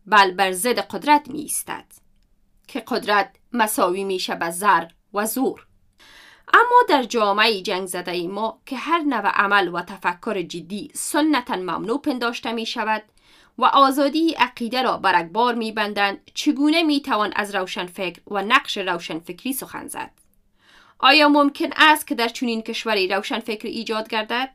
[0.08, 1.86] بل بر ضد قدرت می ایستد
[2.68, 5.68] که قدرت مساوی میشه به زر و زور.
[6.54, 12.02] اما در جامعه جنگ زده ما که هر نوع عمل و تفکر جدی سنتا ممنوع
[12.02, 13.04] پنداشته می شود
[13.58, 19.54] و آزادی عقیده را برگبار می بندند چگونه می توان از روشنفکر و نقش روشنفکری
[19.54, 20.12] سخن زد؟
[21.00, 24.50] آیا ممکن است که در چنین کشوری روشنفکر ایجاد گردد؟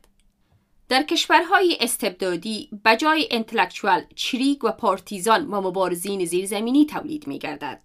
[0.89, 7.81] در کشورهای استبدادی بجای انتلکچوال چریک و پارتیزان و مبارزین زیرزمینی تولید می گردد.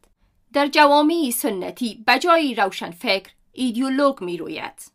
[0.53, 4.93] در جوامع سنتی بجای روشنفکر ایدئولوگ می روید.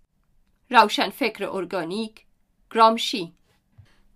[0.70, 2.26] روشنفکر ارگانیک
[2.72, 3.34] گرامشی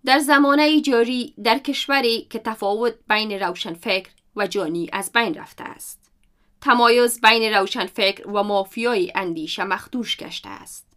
[0.04, 6.10] در زمانه جاری در کشوری که تفاوت بین روشنفکر و جانی از بین رفته است.
[6.60, 10.87] تمایز بین روشنفکر و مافیای اندیشه مخدوش گشته است.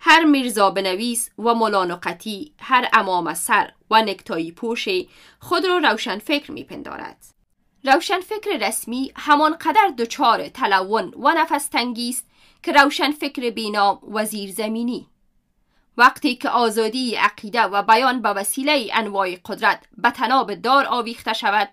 [0.00, 5.08] هر میرزا بنویس و ملانقتی هر امام سر و نکتایی پوشی
[5.40, 7.16] خود را روشن فکر میپندارد.
[7.84, 12.26] روشن فکر رسمی همان قدر دچار تلون و نفس تنگیست
[12.62, 15.08] که روشن فکر بینام وزیر زمینی.
[15.96, 21.68] وقتی که آزادی عقیده و بیان به وسیله انواع قدرت به تناب دار آویخته شود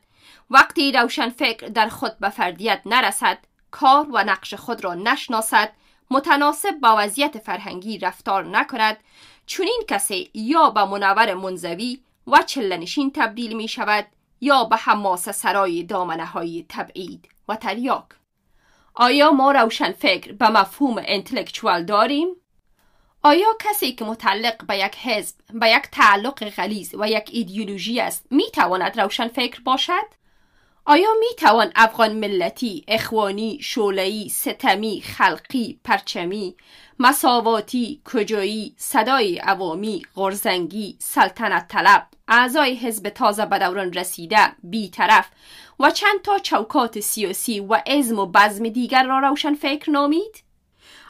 [0.50, 3.38] وقتی روشن فکر در خود به فردیت نرسد
[3.72, 5.72] کار و نقش خود را نشناسد
[6.12, 8.98] متناسب با وضعیت فرهنگی رفتار نکند
[9.46, 14.06] چونین کسی یا به منور منزوی و چلنشین تبدیل می شود
[14.42, 18.06] یا به حماس سرای دامنه های تبعید و تریاک
[19.00, 22.28] آیا ما روشن فکر به مفهوم انتلکچوال داریم؟
[23.24, 28.26] آیا کسی که متعلق به یک حزب، به یک تعلق غلیظ و یک ایدئولوژی است
[28.32, 30.06] می تواند روشن فکر باشد؟
[30.90, 36.56] آیا می توان افغان ملتی، اخوانی، شولهی، ستمی، خلقی، پرچمی،
[37.00, 45.30] مساواتی، کجایی، صدای عوامی، غرزنگی، سلطنت طلب، اعضای حزب تازه به دوران رسیده، بیطرف
[45.80, 50.44] و چند تا چوکات سیاسی و ازم و بزم دیگر را روشن فکر نامید؟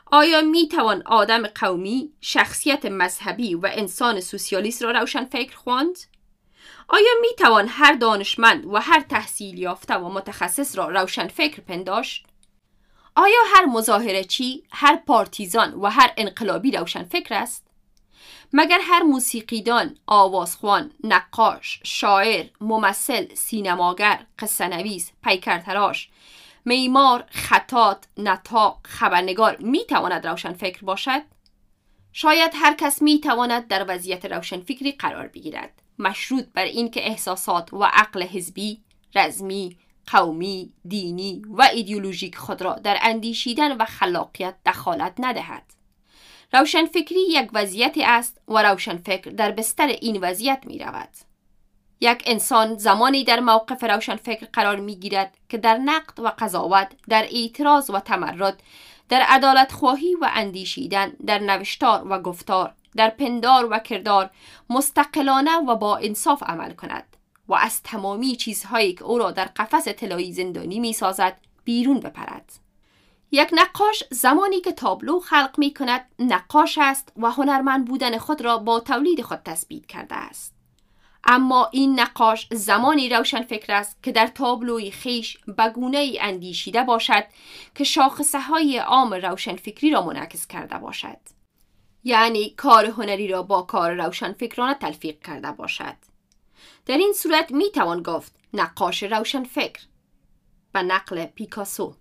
[0.05, 5.97] آیا می توان آدم قومی، شخصیت مذهبی و انسان سوسیالیست را روشن فکر خواند؟
[6.89, 12.25] آیا می توان هر دانشمند و هر تحصیل یافته و متخصص را روشن فکر پنداشت؟
[13.15, 17.67] آیا هر مظاهره چی، هر پارتیزان و هر انقلابی روشن فکر است؟
[18.53, 26.09] مگر هر موسیقیدان، آوازخوان، نقاش، شاعر، ممثل، سینماگر، قصه نویس، پیکرتراش،
[26.65, 31.21] میمار، خطات، نتاق، خبرنگار می تواند روشن فکر باشد؟
[32.13, 35.81] شاید هر کس می تواند در وضعیت روشن فکری قرار بگیرد.
[35.99, 38.81] مشروط بر اینکه احساسات و عقل حزبی،
[39.15, 39.77] رزمی،
[40.11, 45.63] قومی، دینی و ایدئولوژیک خود را در اندیشیدن و خلاقیت دخالت ندهد.
[46.53, 51.09] روشنفکری یک وضعیتی است و روشنفکر در بستر این وضعیت می رود.
[52.01, 57.27] یک انسان زمانی در موقف روشنفکر قرار می گیرد که در نقد و قضاوت، در
[57.31, 58.63] اعتراض و تمرد،
[59.09, 64.29] در عدالت خواهی و اندیشیدن، در نوشتار و گفتار، در پندار و کردار
[64.69, 67.17] مستقلانه و با انصاف عمل کند
[67.47, 72.51] و از تمامی چیزهایی که او را در قفس طلایی زندانی می سازد بیرون بپرد.
[73.31, 78.57] یک نقاش زمانی که تابلو خلق می کند نقاش است و هنرمند بودن خود را
[78.57, 80.53] با تولید خود تثبیت کرده است.
[81.23, 87.23] اما این نقاش زمانی روشن فکر است که در تابلوی خیش بگونه اندیشیده باشد
[87.75, 91.36] که شاخصه های عام روشن فکری را منعکس کرده باشد.
[92.07, 95.95] یعنی کار هنری را با کار روشن فکرانه تلفیق کرده باشد
[96.85, 99.81] در این صورت می توان گفت نقاش روشن فکر
[100.71, 101.95] به نقل پیکاسو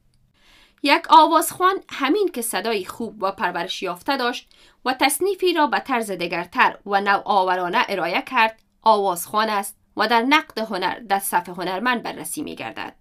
[0.82, 4.48] یک آوازخوان همین که صدای خوب و پرورش یافته داشت
[4.84, 10.58] و تصنیفی را به طرز دگرتر و نوآورانه ارائه کرد آوازخوان است و در نقد
[10.58, 12.94] هنر در صف هنرمند بررسی می گردد.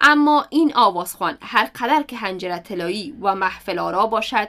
[0.00, 4.48] اما این آوازخوان هر قدر که هنجره طلایی و محفل آرا باشد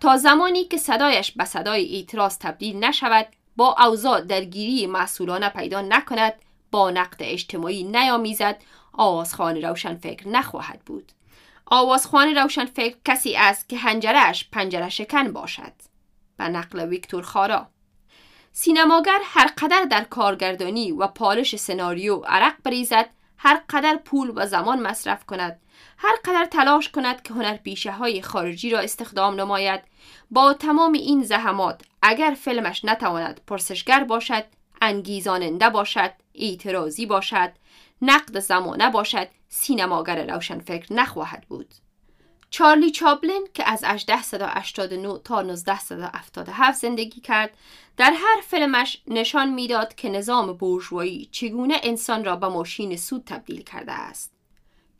[0.00, 3.26] تا زمانی که صدایش به صدای اعتراض تبدیل نشود
[3.56, 6.32] با اوضاع درگیری مسئولانه پیدا نکند
[6.70, 11.12] با نقد اجتماعی نیامیزد آوازخوان روشن فکر نخواهد بود.
[11.66, 15.72] آوازخوان روشن فکر کسی است که هنجرش پنجره شکن باشد.
[16.36, 17.68] به نقل ویکتور خارا.
[18.52, 24.80] سینماگر هر قدر در کارگردانی و پالش سناریو عرق بریزد هر قدر پول و زمان
[24.80, 25.60] مصرف کند.
[26.02, 29.80] هر قدر تلاش کند که هنر پیشه های خارجی را استخدام نماید.
[30.30, 34.44] با تمام این زحمات اگر فیلمش نتواند پرسشگر باشد
[34.82, 37.52] انگیزاننده باشد اعتراضی باشد
[38.02, 41.74] نقد زمانه باشد سینماگر روشنفکر نخواهد بود.
[42.50, 47.50] چارلی چابلین که از 1889 تا 1977 زندگی کرد
[47.96, 53.62] در هر فیلمش نشان می‌داد که نظام بورژوایی چگونه انسان را به ماشین سود تبدیل
[53.62, 54.39] کرده است.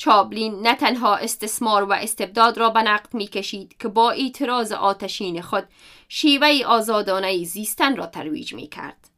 [0.00, 5.64] چابلین نه تنها استثمار و استبداد را به نقد می‌کشید که با اعتراض آتشین خود
[6.08, 9.10] شیوه آزادانه زیستن را ترویج می کرد.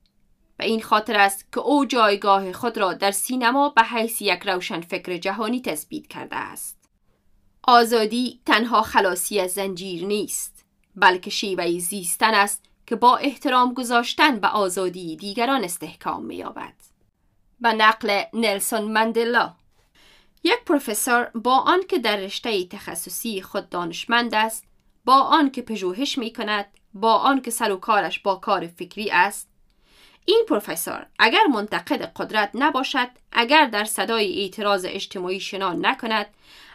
[0.58, 4.80] و این خاطر است که او جایگاه خود را در سینما به حیث یک روشن
[4.80, 6.78] فکر جهانی تثبیت کرده است.
[7.62, 10.64] آزادی تنها خلاصی از زنجیر نیست
[10.96, 16.74] بلکه شیوه زیستن است که با احترام گذاشتن به آزادی دیگران استحکام می‌یابد.
[17.60, 19.54] به نقل نلسون مندلا
[20.44, 24.64] یک پروفسور با آنکه در رشته تخصصی خود دانشمند است
[25.04, 29.48] با آنکه پژوهش می کند با آنکه سر و کارش با کار فکری است.
[30.24, 36.26] این پروفسور اگر منتقد قدرت نباشد اگر در صدای اعتراض اجتماعی شنا نکند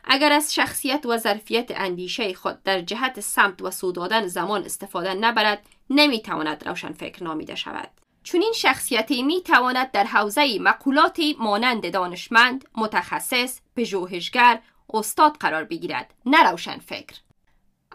[0.03, 5.65] اگر از شخصیت و ظرفیت اندیشه خود در جهت سمت و سودادن زمان استفاده نبرد
[5.89, 7.89] نمی‌تواند روشن فکر نامیده شود.
[8.27, 14.59] چون این شخصیتی می تواند در حوزه مقولاتی مانند دانشمند، متخصص، پژوهشگر،
[14.93, 16.13] استاد قرار بگیرد.
[16.25, 17.15] نه فکر.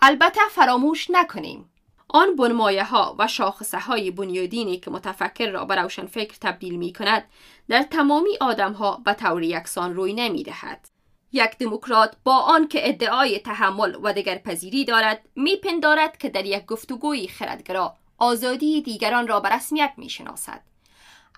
[0.02, 1.70] البته فراموش نکنیم.
[2.08, 6.92] آن بنمایه ها و شاخصه های بنیادینی که متفکر را به روشن فکر تبدیل می
[6.92, 7.24] کند
[7.68, 10.88] در تمامی آدم ها به طور یکسان روی نمی دهد.
[11.32, 17.28] یک دموکرات با آن که ادعای تحمل و دگرپذیری دارد میپندارد که در یک گفتگوی
[17.28, 20.60] خردگرا آزادی دیگران را به رسمیت می شناسد.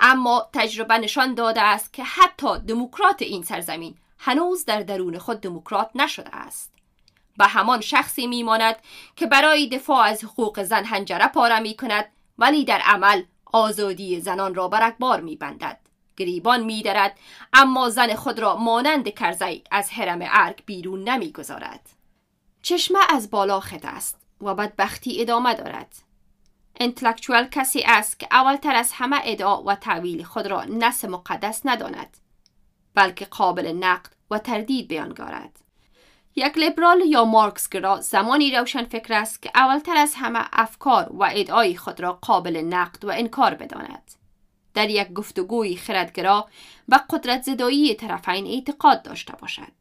[0.01, 5.91] اما تجربه نشان داده است که حتی دموکرات این سرزمین هنوز در درون خود دموکرات
[5.95, 6.73] نشده است.
[7.37, 8.77] به همان شخصی میماند
[9.17, 12.05] که برای دفاع از حقوق زن هنجره پاره می کند
[12.39, 15.79] ولی در عمل آزادی زنان را بر اکبار می بندد.
[16.17, 17.19] گریبان می درد
[17.53, 21.89] اما زن خود را مانند کرزی از حرم ارگ بیرون نمی گذارد.
[22.63, 26.14] چشمه از بالا خط است و بدبختی ادامه دارد.
[26.81, 32.17] انتلکچوال کسی است که اولتر از همه ادعا و تعویل خود را نس مقدس نداند
[32.95, 35.61] بلکه قابل نقد و تردید بیانگارد
[36.37, 41.77] یک لیبرال یا مارکسگرا زمانی روشن فکر است که اولتر از همه افکار و ادعای
[41.77, 44.11] خود را قابل نقد و انکار بداند.
[44.75, 46.49] در یک گفتگوی خردگرا
[46.89, 49.73] و قدرت زدایی طرفین اعتقاد داشته باشد.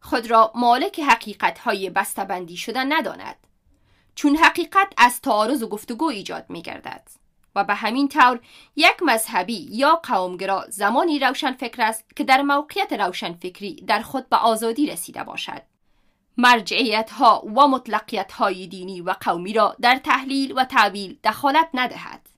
[0.00, 3.45] خود را مالک حقیقت های بستبندی شده نداند.
[4.16, 7.08] چون حقیقت از تعارض و گفتگو ایجاد می گردد
[7.56, 8.40] و به همین طور
[8.76, 14.28] یک مذهبی یا قومگرا زمانی روشن فکر است که در موقعیت روشن فکری در خود
[14.28, 15.62] به آزادی رسیده باشد.
[16.36, 22.28] مرجعیت ها و مطلقیت های دینی و قومی را در تحلیل و تعویل دخالت ندهد.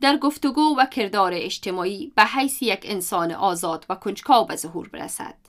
[0.00, 5.45] در گفتگو و کردار اجتماعی به حیث یک انسان آزاد و کنجکاو به ظهور برسد.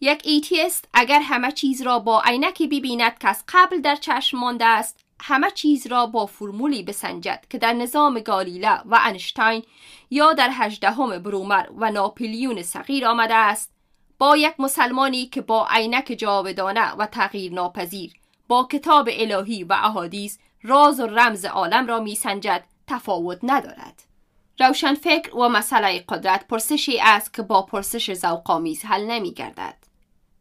[0.00, 4.64] یک atheist اگر همه چیز را با عینکی ببیند که از قبل در چشم مانده
[4.64, 5.00] است.
[5.20, 9.62] همه چیز را با فرمولی بسنجد که در نظام گالیله و انشتین
[10.10, 13.72] یا در هجدهم برومر و ناپلیون صغیر آمده است.
[14.18, 18.12] با یک مسلمانی که با عینک جاودانه و تغییر ناپذیر
[18.48, 24.02] با کتاب الهی و احادیث راز و رمز عالم را میسنجد تفاوت ندارد.
[24.60, 29.85] روشن فکر و مسئله قدرت پرسشی است که با پرسش ذوق‌آمیز حل نمی گردد.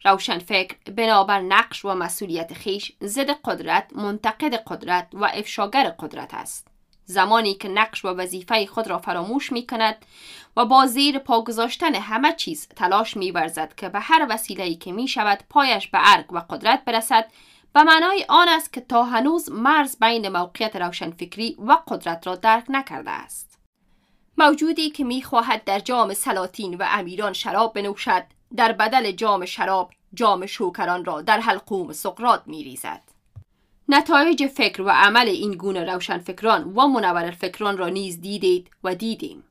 [0.06, 6.68] روشن فکر بنابر نقش و مسئولیت خیش ضد قدرت منتقد قدرت و افشاگر قدرت است.
[7.06, 10.06] زمانی که نقش و وظیفه خود را فراموش می کند
[10.58, 14.92] و با زیر پا گذاشتن همه چیز تلاش می برزد که به هر وسیله‌ای که
[14.92, 17.32] می شود پایش به ارگ و قدرت برسد
[17.74, 22.66] به معنای آن است که تا هنوز مرز بین موقعیت روشنفکری و قدرت را درک
[22.70, 23.60] نکرده است.
[24.38, 28.24] موجودی که می‌خواهد در جام سلاطین و امیران شراب بنوشد
[28.56, 33.02] در بدل جام شراب جام شوکران را در حلقوم سقرات می ریزد.
[33.90, 38.96] نتایج فکر و عمل این گونه روشن فکران و منور فکران را نیز دیدید و
[38.96, 39.44] دیدیم.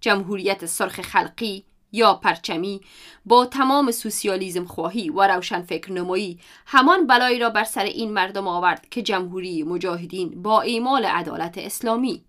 [0.00, 2.80] جمهوریت سرخ خلقی یا پرچمی
[3.24, 8.48] با تمام سوسیالیزم خواهی و روشن فکر نمایی همان بلایی را بر سر این مردم
[8.48, 12.24] آورد که جمهوری مجاهدین با ایمال عدالت اسلامی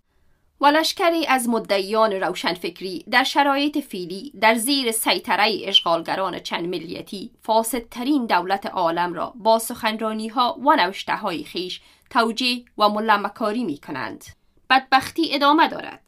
[0.62, 8.26] و لشکری از مدعیان روشنفکری در شرایط فیلی در زیر سیطره اشغالگران چند ملیتی فاسدترین
[8.26, 14.26] دولت عالم را با سخنرانی ها و نوشته های خیش توجیه و ملمکاری می کنند.
[14.70, 16.01] بدبختی ادامه دارد.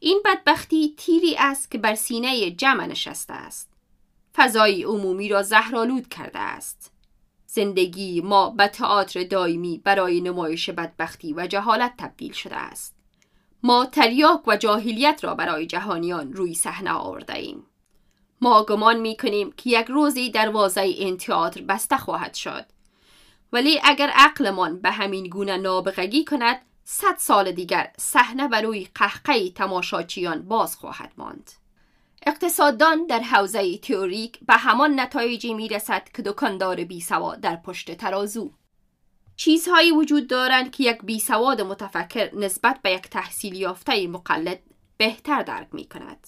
[0.00, 3.72] این بدبختی تیری است که بر سینه جمع نشسته است.
[4.34, 6.92] فضای عمومی را زهرالود کرده است.
[7.46, 12.99] زندگی ما به تئاتر دائمی برای نمایش بدبختی و جهالت تبدیل شده است.
[13.62, 17.66] ما تریاک و جاهلیت را برای جهانیان روی صحنه آورده ایم.
[18.40, 22.64] ما گمان می کنیم که یک روزی دروازه این تئاتر بسته خواهد شد.
[23.52, 29.50] ولی اگر عقلمان به همین گونه نابغگی کند صد سال دیگر صحنه بر روی قهقه
[29.50, 31.50] تماشاچیان باز خواهد ماند.
[32.26, 37.94] اقتصاددان در حوزه تئوریک به همان نتایجی می رسد که دکاندار بی سوا در پشت
[37.96, 38.52] ترازو.
[39.40, 44.60] چیزهایی وجود دارند که یک بی سواد متفکر نسبت به یک تحصیل یافته مقلد
[44.96, 46.26] بهتر درک می کند.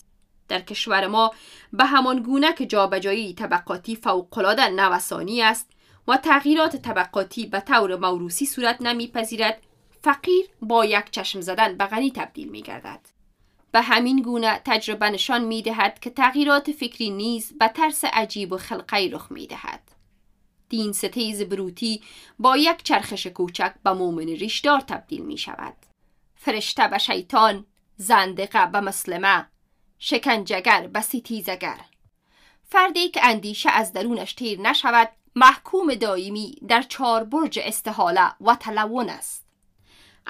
[0.48, 1.30] در کشور ما
[1.72, 5.70] به همان گونه که جابجایی طبقاتی فوقالعاده نوسانی است
[6.08, 9.62] و تغییرات طبقاتی به طور موروسی صورت نمیپذیرد
[10.02, 13.00] فقیر با یک چشم زدن به غنی تبدیل می گردد.
[13.72, 18.56] به همین گونه تجربه نشان می دهد که تغییرات فکری نیز به ترس عجیب و
[18.56, 19.91] خلقی رخ می دهد.
[20.72, 22.02] دین ستیز بروتی
[22.38, 25.76] با یک چرخش کوچک به مؤمن ریشدار تبدیل می شود.
[26.36, 27.66] فرشته به شیطان،
[27.96, 29.46] زندقه به مسلمه،
[29.98, 31.80] شکنجگر به ستیزگر.
[32.68, 39.08] فردی که اندیشه از درونش تیر نشود محکوم دائمی در چهار برج استحاله و تلون
[39.08, 39.46] است.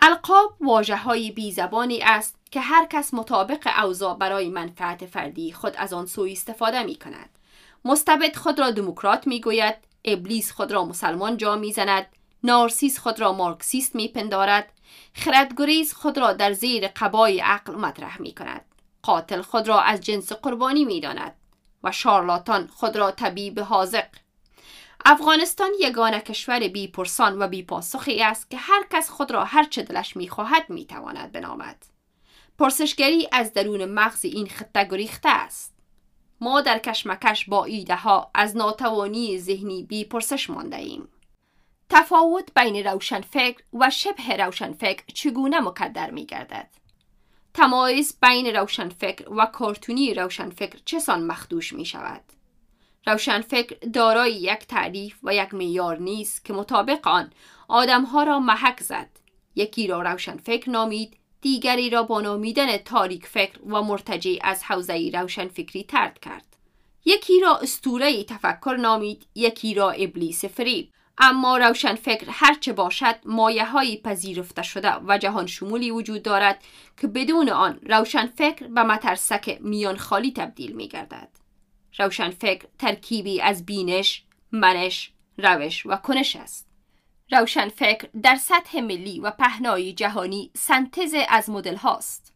[0.03, 5.77] القاب واجه های بی زبانی است که هر کس مطابق اوضاع برای منفعت فردی خود
[5.77, 7.39] از آن سوی استفاده می کند.
[7.85, 12.07] مستبد خود را دموکرات می گوید، ابلیس خود را مسلمان جا می زند،
[12.45, 14.73] نارسیس خود را مارکسیست می پندارد،
[15.15, 18.65] خردگریز خود را در زیر قبای عقل مطرح می کند.
[19.03, 21.35] قاتل خود را از جنس قربانی می داند
[21.85, 24.07] و شارلاتان خود را طبیب حاضق
[25.05, 29.65] افغانستان یگانه کشور بی پرسان و بی پاسخی است که هر کس خود را هر
[29.65, 31.87] چه دلش می‌خواهد می‌تواند بنامد.
[32.59, 35.72] پرسشگری از درون مغز این خطه گریخته است.
[36.43, 41.09] ما در کشمکش با ایده ها از ناتوانی ذهنی بی پرسش مانده ایم
[41.89, 46.69] تفاوت بین روشنفکر و شبه روشنفکر چگونه مکدر می گردد؟
[47.55, 52.23] تمایز بین روشنفکر و کارتونی روشنفکر چسان مخدوش می شود؟
[53.07, 57.33] روشنفکر دارای یک تعریف و یک میار نیست که مطابق آن
[57.69, 59.11] آدمها را محک زد
[59.55, 65.85] یکی را روشنفکر نامید دیگری را با نامیدن تاریک فکر و مرتجع از حوزه روشنفکری
[65.85, 66.57] ترد کرد
[67.05, 73.97] یکی را استوره تفکر نامید یکی را ابلیس فریب اما روشنفکر هرچه باشد مایه های
[73.97, 76.63] پذیرفته شده و جهان شمولی وجود دارد
[77.01, 81.29] که بدون آن روشنفکر به مترسک میان خالی تبدیل می گردد.
[81.99, 86.72] روشنفکر ترکیبی از بینش، منش، روش و کنش است.
[87.33, 92.33] روشنفکر در سطح ملی و پهنای جهانی سنتز از مدل هاست.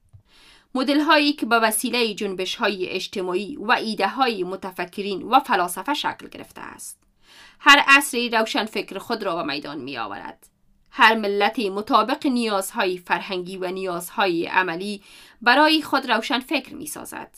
[0.74, 6.28] مدل هایی که به وسیله جنبش های اجتماعی و ایده های متفکرین و فلاسفه شکل
[6.28, 7.02] گرفته است.
[7.58, 10.46] هر عصری روشنفکر خود را به میدان می آورد.
[10.90, 15.02] هر ملتی مطابق نیازهای فرهنگی و نیازهای عملی
[15.42, 17.30] برای خود روشن فکر می سازد.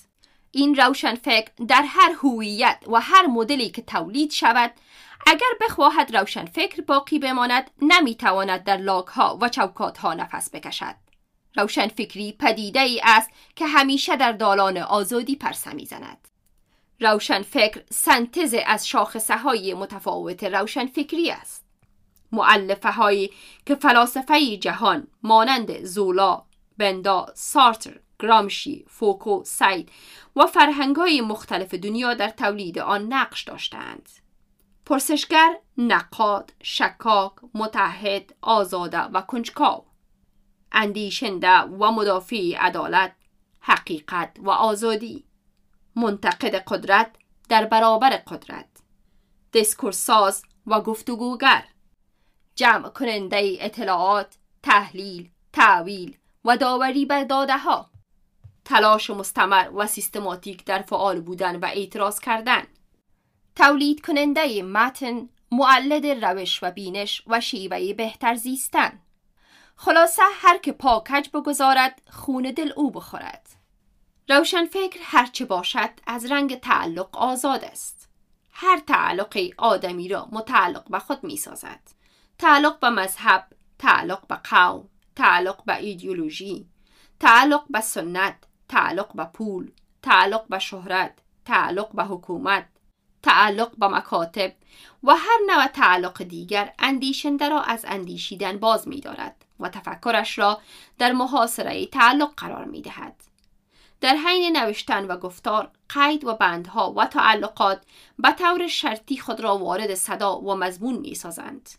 [0.50, 4.70] این روشن فکر در هر هویت و هر مدلی که تولید شود
[5.26, 10.94] اگر بخواهد روشن فکر باقی بماند نمی‌تواند در لاک ها و چوکات ها نفس بکشد.
[11.56, 16.28] روشن فکری پدیده ای است که همیشه در دالان آزادی پرسه می‌زند.
[17.00, 21.64] روشن فکر سنتز از شاخصه های متفاوت روشن فکری است.
[22.32, 23.32] معلفه هایی
[23.66, 26.42] که فلاسفه جهان مانند زولا،
[26.78, 29.90] بندا، سارتر، گرامشی، فوکو، سید
[30.36, 30.46] و
[30.96, 34.08] های مختلف دنیا در تولید آن نقش داشتند.
[34.88, 39.84] پرسشگر، نقاد، شکاک، متحد، آزاده و کنجکاو.
[40.72, 43.12] اندیشنده و مدافع عدالت،
[43.60, 45.24] حقیقت و آزادی.
[45.96, 47.16] منتقد قدرت
[47.48, 48.68] در برابر قدرت.
[49.52, 51.64] دیسکورساز و گفتگوگر.
[52.54, 57.90] جمع کننده اطلاعات، تحلیل، تعویل و داوری بر داده ها
[58.64, 62.62] تلاش مستمر و سیستماتیک در فعال بودن و اعتراض کردن.
[63.58, 69.00] تولید کننده متن معلد روش و بینش و شیوه بهتر زیستن.
[69.76, 73.48] خلاصه هر که پاکج بگذارد خون دل او بخورد.
[74.28, 78.08] روشنفکر هرچه باشد از رنگ تعلق آزاد است.
[78.52, 81.80] هر تعلق آدمی را متعلق به خود می سازد
[82.38, 83.46] تعلق به مذهب
[83.78, 86.66] تعلق به قوم تعلق به ایدئولوژی
[87.20, 88.36] تعلق به سنت
[88.68, 89.70] تعلق به پول
[90.02, 92.77] تعلق به شهرت تعلق به حکومت
[93.22, 94.52] تعلق به مکاتب
[95.04, 100.60] و هر نوع تعلق دیگر اندیشنده را از اندیشیدن باز می دارد و تفکرش را
[100.98, 103.14] در محاصره تعلق قرار می دهد.
[104.00, 107.82] در حین نوشتن و گفتار قید و بندها و تعلقات
[108.18, 111.70] به طور شرطی خود را وارد صدا و مضمون می سازند.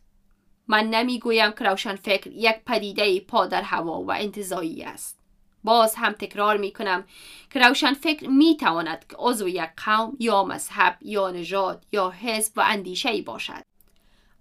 [0.68, 5.19] من نمی گویم که روشن فکر یک پدیده پا در هوا و انتظایی است.
[5.64, 7.04] باز هم تکرار می کنم
[7.50, 12.54] که روشن فکر می تواند که عضو یک قوم یا مذهب یا نژاد یا حزب
[12.58, 13.62] و اندیشه ای باشد.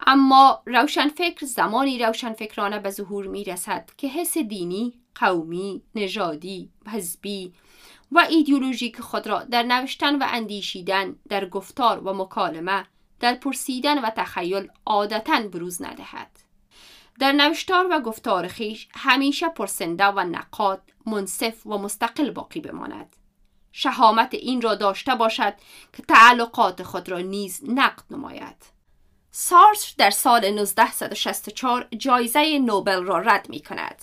[0.07, 6.71] اما روشن فکر زمانی روشن فکرانه به ظهور می رسد که حس دینی، قومی، نژادی،
[6.93, 7.53] حزبی
[8.13, 12.87] و ایدئولوژیک خود را در نوشتن و اندیشیدن در گفتار و مکالمه
[13.21, 16.31] در پرسیدن و تخیل عادتا بروز ندهد
[17.19, 23.17] در نوشتار و گفتار خیش همیشه پرسنده و نقاد منصف و مستقل باقی بماند.
[23.73, 25.55] شهامت این را داشته باشد
[25.93, 28.57] که تعلقات خود را نیز نقد نماید.
[29.31, 34.03] سارتر در سال 1964 جایزه نوبل را رد می کند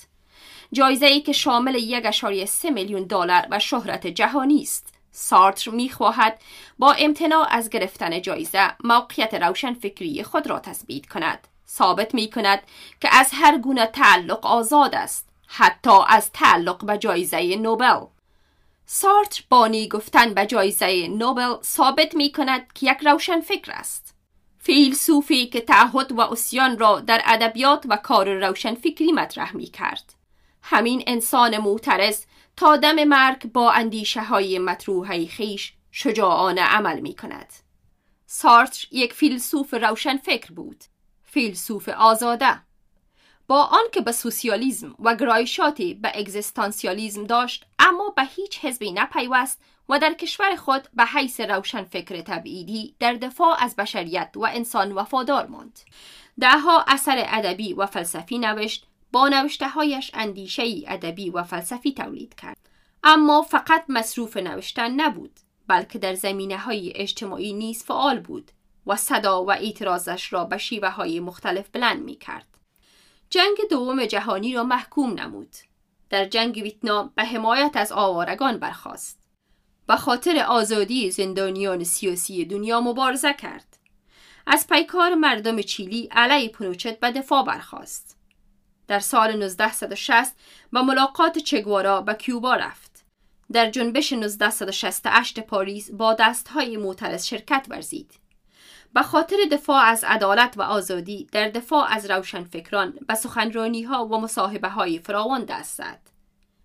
[0.72, 4.93] جایزه ای که شامل یک اشاری سه میلیون دلار و شهرت جهانی است.
[5.12, 6.41] سارتر می‌خواهد
[6.80, 11.47] با امتناع از گرفتن جایزه موقعیت روشن فکری خود را تثبیت کند.
[11.70, 12.62] ثابت می کند
[13.01, 15.30] که از هر گونه تعلق آزاد است.
[15.48, 18.06] حتی از تعلق به جایزه نوبل
[18.86, 24.16] سارتر بانی گفتن به جایزه نوبل ثابت می کند که یک روشن فکر است
[24.58, 30.14] فیلسوفی که تعهد و اسیان را در ادبیات و کار روشن فکری مطرح می کرد
[30.62, 32.26] همین انسان معترض
[32.58, 37.54] تا دم مرگ با اندیشه های مطروحه خیش شجاعانه عمل می کند.
[38.26, 40.84] سارتر یک فیلسوف روشن فکر بود.
[41.24, 42.64] فیلسوف آزاده.
[43.48, 50.00] با آنکه به سوسیالیزم و گرایشاتی به اگزیستانسیالیزم داشت اما به هیچ حزبی نپیوست و
[50.00, 55.48] در کشور خود به حیث روشن فکر تبعیدی در دفاع از بشریت و انسان وفادار
[55.48, 55.80] ماند.
[56.39, 62.58] دهها اثر ادبی و فلسفی نوشت با نوشته هایش اندیشه ادبی و فلسفی تولید کرد
[63.04, 68.52] اما فقط مصروف نوشتن نبود بلکه در زمینه های اجتماعی نیز فعال بود
[68.88, 72.55] و صدا و اعتراضش را به شیوه های مختلف بلند می کرد.
[73.30, 75.55] جنگ دوم جهانی را محکوم نمود.
[76.09, 79.19] در جنگ ویتنام به حمایت از آوارگان برخاست.
[79.88, 83.78] به خاطر آزادی زندانیان سیاسی دنیا مبارزه کرد.
[84.47, 88.17] از پیکار مردم چیلی علیه پنوچت به دفاع برخاست.
[88.88, 90.36] در سال 1960
[90.73, 93.05] با ملاقات چگوارا به کیوبا رفت.
[93.51, 98.24] در جنبش 1968 پاریس با دستهای معترض شرکت ورزید.
[98.96, 104.22] به خاطر دفاع از عدالت و آزادی در دفاع از روشنفکران به سخنرانی ها و
[104.22, 106.00] مصاحبه های فراوان دست زد.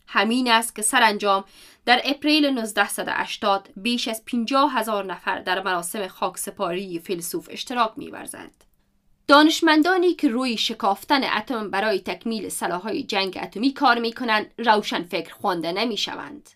[0.06, 1.44] همین است که سرانجام
[1.84, 8.64] در اپریل 1980 بیش از 50 هزار نفر در مراسم خاکسپاری فیلسوف اشتراک می‌ورزند.
[9.28, 15.34] دانشمندانی که روی شکافتن اتم برای تکمیل سلاحهای جنگ اتمی کار می کنند روشن فکر
[15.34, 16.50] خوانده نمی شوند.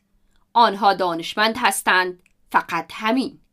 [0.53, 3.44] آنها دانشمند هستند فقط همین.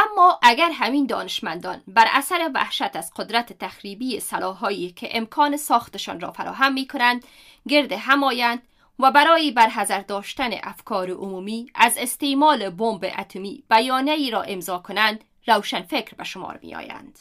[0.00, 6.32] اما اگر همین دانشمندان بر اثر وحشت از قدرت تخریبی سلاحهایی که امکان ساختشان را
[6.32, 7.24] فراهم می کنند
[7.68, 8.62] گرد همایند
[8.98, 15.24] و برای برحضر داشتن افکار عمومی از استعمال بمب اتمی بیانیه ای را امضا کنند
[15.46, 17.18] روشن فکر به شمار می آیند.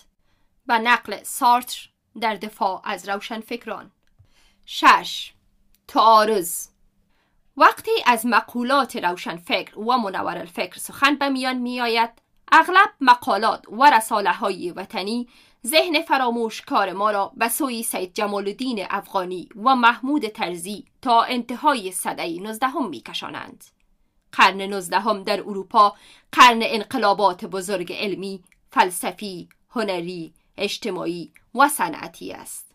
[0.67, 1.89] و نقل سارتر
[2.21, 3.91] در دفاع از روشنفکران.
[4.65, 5.33] شش.
[5.87, 6.67] تعارض.
[7.57, 14.33] وقتی از مقولات روشنفکر و منور الفکر سخن به میان میآید اغلب مقالات و رساله
[14.33, 15.27] های وطنی
[15.67, 21.91] ذهن فراموشکار ما را به سوی سید جمال الدین افغانی و محمود ترزی تا انتهای
[21.91, 23.63] صده نزدهم میکشانند.
[24.31, 25.95] قرن نزدهم در اروپا
[26.31, 32.71] قرن انقلابات بزرگ علمی، فلسفی، هنری، اجتماعی و صنعتی است.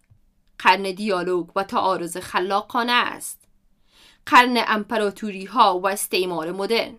[0.58, 3.40] قرن دیالوگ و تعارض خلاقانه است.
[4.26, 6.98] قرن امپراتوری ها و استعمار مدرن.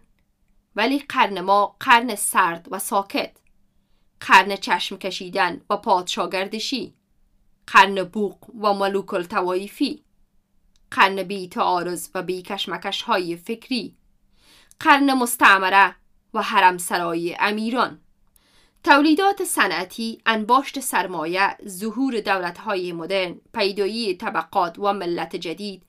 [0.75, 3.37] ولی قرن ما قرن سرد و ساکت.
[4.19, 6.95] قرن چشم کشیدن و پادشاگردشی.
[7.67, 10.03] قرن بوق و ملوک التوایفی.
[10.91, 13.97] قرن بی تعارض و بی کشمکش های فکری.
[14.79, 15.95] قرن مستعمره
[16.33, 18.01] و حرم سرای امیران.
[18.83, 25.85] تولیدات صنعتی، انباشت سرمایه، ظهور دولت‌های مدرن، پیدایی طبقات و ملت جدید،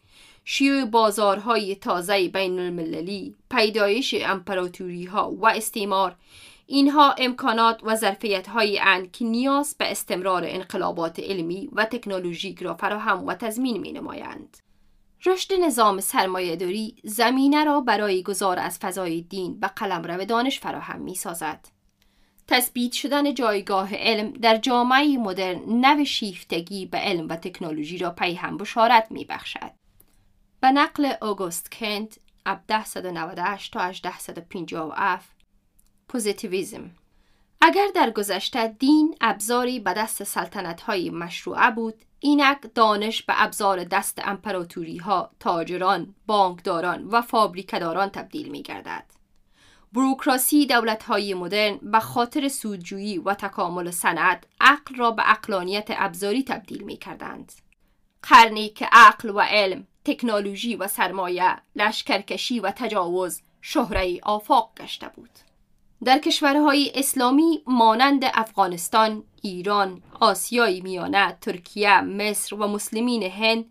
[0.49, 6.17] شیوع بازارهای تازه بین المللی، پیدایش امپراتوری ها و استعمار
[6.67, 12.75] اینها امکانات و ظرفیت های ان که نیاز به استمرار انقلابات علمی و تکنولوژیک را
[12.75, 14.57] فراهم و تضمین می نمایند.
[15.27, 21.15] رشد نظام سرمایهداری زمینه را برای گذار از فضای دین و قلمرو دانش فراهم می
[21.15, 21.69] سازد.
[22.49, 28.57] تثبیت شدن جایگاه علم در جامعه مدرن نو شیفتگی به علم و تکنولوژی را پیهم
[28.57, 29.86] بشارت می بخشد.
[30.67, 35.29] به نقل اوگوست کنت 1798 تا 1857
[36.09, 36.91] پوزیتیویزم
[37.61, 43.85] اگر در گذشته دین ابزاری به دست سلطنت های مشروعه بود اینک دانش به ابزار
[43.85, 49.05] دست امپراتوری ها، تاجران، بانکداران و فابریکداران تبدیل می گردد.
[49.93, 56.43] بروکراسی دولت های مدرن به خاطر سودجویی و تکامل صنعت عقل را به عقلانیت ابزاری
[56.43, 57.53] تبدیل می کردند.
[58.23, 65.31] قرنی که عقل و علم، تکنولوژی و سرمایه، لشکرکشی و تجاوز شهره آفاق گشته بود.
[66.05, 73.65] در کشورهای اسلامی مانند افغانستان، ایران، آسیای میانه، ترکیه، مصر و مسلمین هند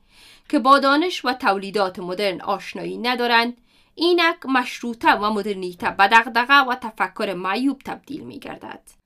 [0.50, 3.58] که با دانش و تولیدات مدرن آشنایی ندارند
[3.96, 9.05] اینک مشروطه و مدرنیته به دغدغه و تفکر معیوب تبدیل می گردد.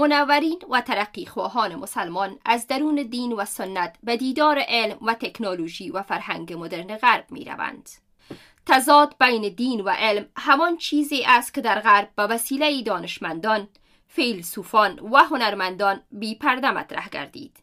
[0.00, 6.02] منورین و ترقیخواهان مسلمان از درون دین و سنت به دیدار علم و تکنولوژی و
[6.02, 7.90] فرهنگ مدرن غرب می روند.
[8.66, 13.68] تضاد بین دین و علم همان چیزی است که در غرب به وسیله دانشمندان،
[14.06, 17.56] فیلسوفان و هنرمندان بی پرده مطرح گردید.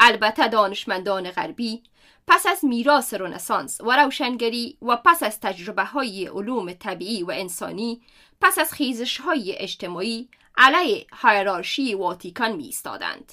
[0.00, 1.82] البته دانشمندان غربی
[2.26, 8.00] پس از میراث رنسانس و روشنگری و پس از تجربه های علوم طبیعی و انسانی
[8.40, 13.32] پس از خیزش های اجتماعی علیه هایرارشی واتیکان می استادند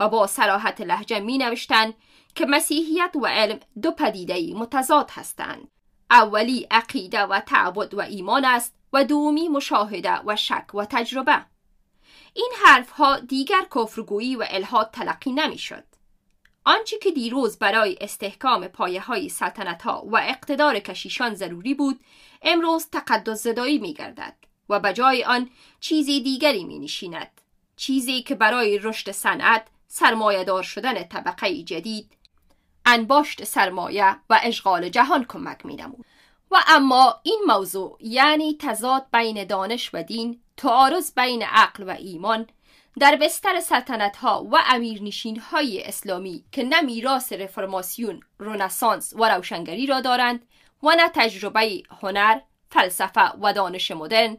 [0.00, 1.94] و با سراحت لحجه می نوشتند
[2.34, 5.68] که مسیحیت و علم دو پدیده متضاد هستند.
[6.10, 11.46] اولی عقیده و تعبد و ایمان است و دومی مشاهده و شک و تجربه.
[12.34, 15.84] این حرف ها دیگر کفرگویی و الهاد تلقی نمی شد.
[16.64, 22.00] آنچه که دیروز برای استحکام پایه های سلطنت ها و اقتدار کشیشان ضروری بود
[22.42, 25.50] امروز تقدس زدایی می گردد و به جای آن
[25.80, 27.40] چیزی دیگری می نشیند.
[27.76, 32.12] چیزی که برای رشد صنعت سرمایهدار شدن طبقه جدید
[32.86, 36.04] انباشت سرمایه و اشغال جهان کمک می نمود.
[36.50, 42.46] و اما این موضوع یعنی تضاد بین دانش و دین تعارض بین عقل و ایمان
[42.98, 49.86] در بستر سلطنت ها و امیرنشین های اسلامی که نه میراث رفرماسیون، رنسانس و روشنگری
[49.86, 50.46] را دارند
[50.82, 54.36] و نه تجربه هنر، فلسفه و دانش مدرن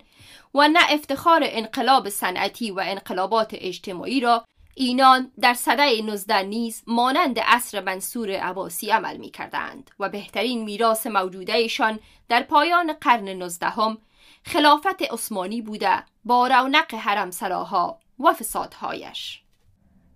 [0.55, 4.45] و نه افتخار انقلاب صنعتی و انقلابات اجتماعی را
[4.75, 11.07] اینان در صده نزده نیز مانند عصر منصور عباسی عمل می کردند و بهترین میراث
[11.07, 11.99] موجودهشان
[12.29, 13.97] در پایان قرن نزدهم
[14.45, 19.41] خلافت عثمانی بوده با رونق حرم سراها و فسادهایش.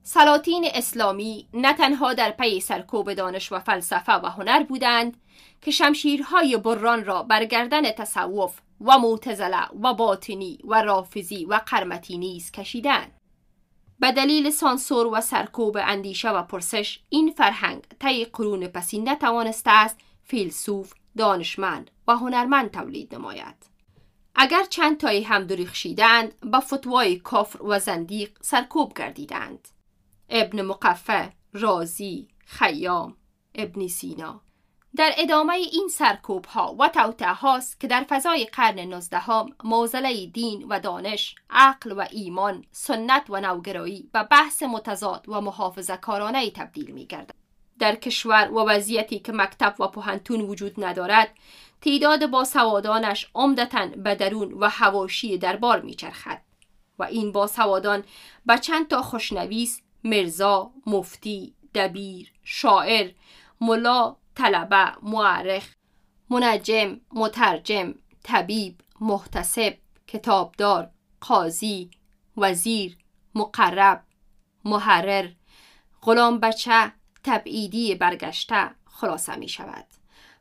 [0.03, 5.17] سلاطین اسلامی نه تنها در پی سرکوب دانش و فلسفه و هنر بودند
[5.61, 12.17] که شمشیرهای بران را بر گردن تصوف و معتزله و باطنی و رافزی و قرمتی
[12.17, 13.11] نیز کشیدند.
[13.99, 19.99] به دلیل سانسور و سرکوب اندیشه و پرسش این فرهنگ طی قرون پسی نتوانسته است
[20.23, 23.69] فیلسوف دانشمند و هنرمند تولید نماید.
[24.35, 29.67] اگر چند تایی هم دریخشیدند با فتوای کفر و زندیق سرکوب گردیدند
[30.29, 33.17] ابن مقفه رازی خیام
[33.55, 34.41] ابن سینا.
[34.95, 40.65] در ادامه این سرکوب ها و توته هاست که در فضای قرن نزدهم موزله دین
[40.69, 46.91] و دانش، عقل و ایمان، سنت و نوگرایی به بحث متضاد و محافظه کارانه تبدیل
[46.91, 47.07] می.
[47.79, 51.33] در کشور و وضعیتی که مکتب و پوهنتون وجود ندارد
[51.81, 56.41] تعداد با سوادانش عمدتا به درون و هواشی دربار میچرخد
[56.99, 58.03] و این با سوادان
[58.45, 63.11] به چند تا خوشنویس مرزا مفتی دبیر شاعر
[63.61, 65.63] ملا طلبه معرخ
[66.29, 69.73] منجم مترجم طبیب محتسب
[70.07, 70.89] کتابدار
[71.21, 71.91] قاضی
[72.37, 72.97] وزیر
[73.35, 74.03] مقرب
[74.65, 75.29] محرر
[76.01, 76.91] غلام بچه
[77.23, 79.85] تبعیدی برگشته خلاصه می شود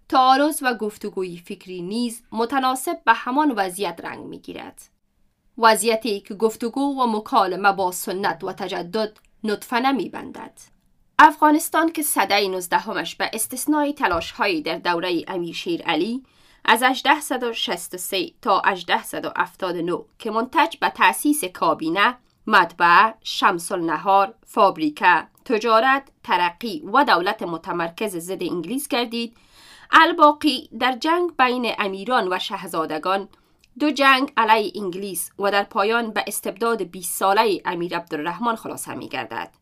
[0.08, 4.82] تعارض و گفتگوی فکری نیز متناسب به همان وضعیت رنگ می گیرد.
[5.58, 10.77] وضعیتی که گفتگو و مکالمه با سنت و تجدد نطفه نمی بندد.
[11.20, 16.22] افغانستان که صده نوزدهمش به استثنای تلاش هایی در دوره امیر شیر علی
[16.64, 22.16] از 1863 تا 1879 که منتج به تأسیس کابینه،
[22.46, 29.36] مطبعه، شمس النهار، فابریکه، تجارت، ترقی و دولت متمرکز ضد انگلیس کردید
[29.90, 33.28] الباقی در جنگ بین امیران و شهزادگان
[33.78, 39.08] دو جنگ علیه انگلیس و در پایان به استبداد 20 ساله امیر عبدالرحمن خلاصه می
[39.08, 39.57] گردد.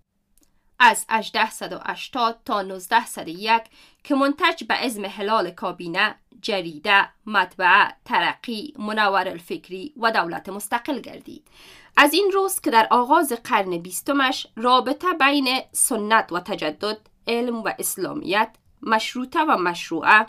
[0.79, 3.62] از 1880 تا 1901
[4.05, 11.49] که منتج به ازم حلال کابینه، جریده، مطبعه، ترقی، منور الفکری و دولت مستقل گردید.
[11.97, 16.99] از این روز که در آغاز قرن بیستمش رابطه بین سنت و تجدد،
[17.29, 18.51] علم و اسلامیت،
[18.83, 20.27] مشروطه و مشروعه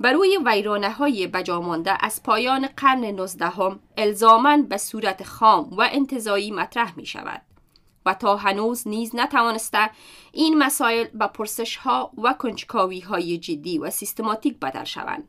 [0.00, 6.50] بر روی ویرانه های بجامانده از پایان قرن نوزدهم الزامن به صورت خام و انتظایی
[6.50, 7.42] مطرح می شود
[8.06, 9.90] و تا هنوز نیز نتوانسته
[10.32, 15.28] این مسائل به پرسش ها و کنجکاوی های جدی و سیستماتیک بدل شوند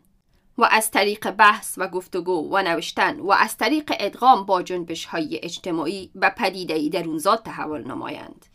[0.57, 5.39] و از طریق بحث و گفتگو و نوشتن و از طریق ادغام با جنبش های
[5.43, 8.45] اجتماعی به پدیده درونزاد تحول نمایند.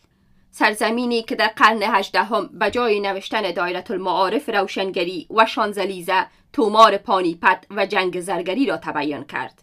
[0.51, 7.65] سرزمینی که در قرن هجدهم به جای نوشتن دایره المعارف روشنگری و شانزلیزه تومار پانیپت
[7.69, 9.62] و جنگ زرگری را تبیان کرد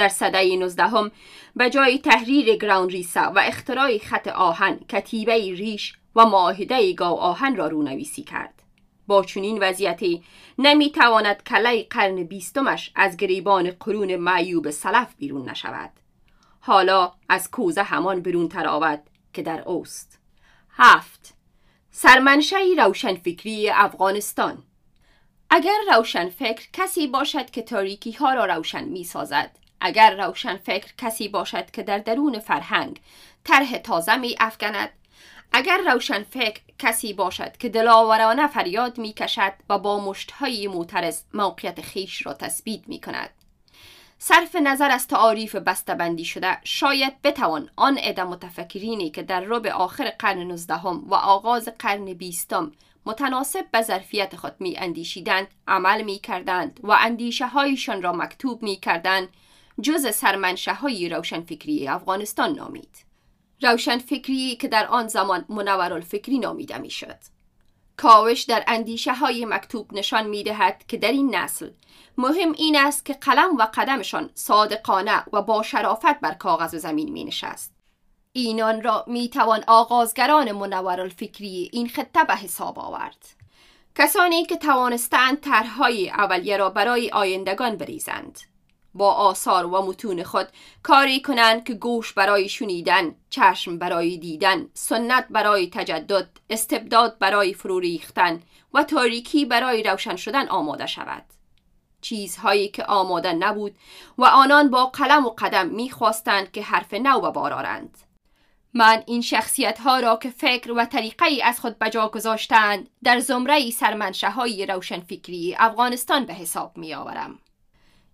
[0.00, 1.10] در صده نوزدهم
[1.56, 7.56] به جای تحریر گراون ریسا و اختراع خط آهن کتیبه ریش و معاهده گاو آهن
[7.56, 8.62] را رونویسی کرد.
[9.06, 10.22] با چنین وضعیتی
[10.58, 15.90] نمی‌تواند کله قرن بیستمش از گریبان قرون معیوب سلف بیرون نشود.
[16.60, 20.18] حالا از کوزه همان بیرون تراود که در اوست.
[20.70, 21.34] هفت.
[21.90, 24.62] سرمنشهی روشنفکری افغانستان.
[25.50, 31.70] اگر روشنفکر کسی باشد که تاریکی ها را روشن می سازد اگر روشنفکر کسی باشد
[31.70, 33.00] که در درون فرهنگ
[33.44, 34.90] طرح تازه می افکند
[35.52, 42.26] اگر روشنفکر کسی باشد که دلاورانه فریاد می کشد و با مشتهای معترض موقعیت خیش
[42.26, 43.30] را تثبیت می کند.
[44.18, 50.12] صرف نظر از تعاریف بندی شده شاید بتوان آن عده متفکرینی که در رب آخر
[50.18, 52.72] قرن نوزدهم و آغاز قرن بیستم
[53.06, 58.76] متناسب به ظرفیت خود می اندیشیدند عمل می کردند و اندیشه هایشان را مکتوب می
[58.76, 59.28] کردند
[59.82, 63.04] جز سرمنشه های روشنفکری افغانستان نامید
[63.62, 67.18] روشنفکری که در آن زمان منور الفکری نامیده می شد
[67.96, 71.70] کاوش در اندیشه های مکتوب نشان می دهد که در این نسل
[72.18, 77.12] مهم این است که قلم و قدمشان صادقانه و با شرافت بر کاغذ و زمین
[77.12, 77.74] می نشست.
[78.32, 83.26] اینان را می توان آغازگران منور الفکری این خطه به حساب آورد.
[83.94, 88.38] کسانی که توانستند طرحهای اولیه را برای آیندگان بریزند.
[88.94, 90.48] با آثار و متون خود
[90.82, 97.78] کاری کنند که گوش برای شنیدن، چشم برای دیدن، سنت برای تجدد، استبداد برای فرو
[97.78, 98.42] ریختن
[98.74, 101.24] و تاریکی برای روشن شدن آماده شود.
[102.00, 103.74] چیزهایی که آماده نبود
[104.18, 107.80] و آنان با قلم و قدم می‌خواستند که حرف نو به بار.
[108.74, 113.70] من این شخصیت ها را که فکر و طریقه از خود بجا گذاشتند در زمره
[113.70, 117.38] سرمنشه های روشنفکری افغانستان به حساب می آورم.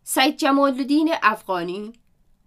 [0.08, 1.92] سید جمال الدین افغانی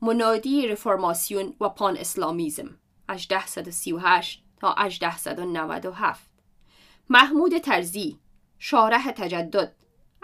[0.01, 2.79] منادی رفرماسیون و پان اسلامیزم
[3.09, 6.29] 1838 تا 1897
[7.09, 8.19] محمود ترزی
[8.59, 9.75] شارح تجدد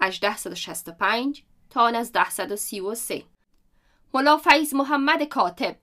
[0.01, 3.23] 1865 تا 1933
[4.13, 5.75] ملا فیض محمد کاتب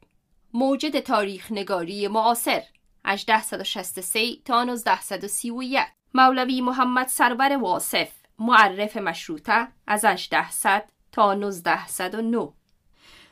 [0.54, 2.62] موجد تاریخ نگاری معاصر
[3.04, 5.78] 1863 تا 1931
[6.14, 12.52] مولوی محمد سرور واصف معرف مشروطه از 1800 تا 1909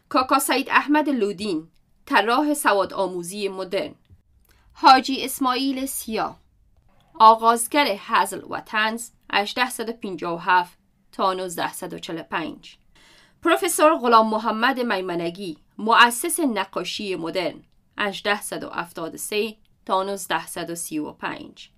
[0.09, 1.69] کاکا سید احمد لودین
[2.07, 3.95] طراح سواد آموزی مدرن.
[4.73, 6.37] حاجی اسماعیل سیا
[7.15, 10.79] آغازگر حزل و تنز 1857
[11.13, 12.77] تا 1945
[13.43, 17.63] پروفسور غلام محمد میمنگی مؤسس نقاشی مدرن
[17.99, 19.57] 1873
[19.87, 21.71] تا 1935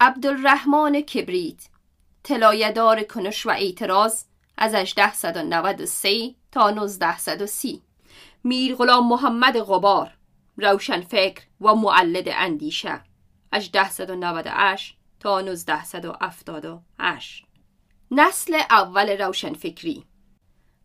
[0.00, 1.68] عبدالرحمن کبریت
[2.24, 4.24] تلایدار کنش و اعتراض
[4.56, 7.82] از 1893 تا 1930
[8.44, 10.10] میر غلام محمد غبار
[10.56, 13.00] روشنفکر و معلد اندیشه.
[13.52, 17.46] 1898 تا 1978
[18.10, 20.04] نسل اول روشنفکری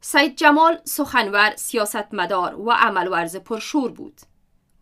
[0.01, 4.21] سید جمال سخنور سیاستمدار و عملورز پرشور بود.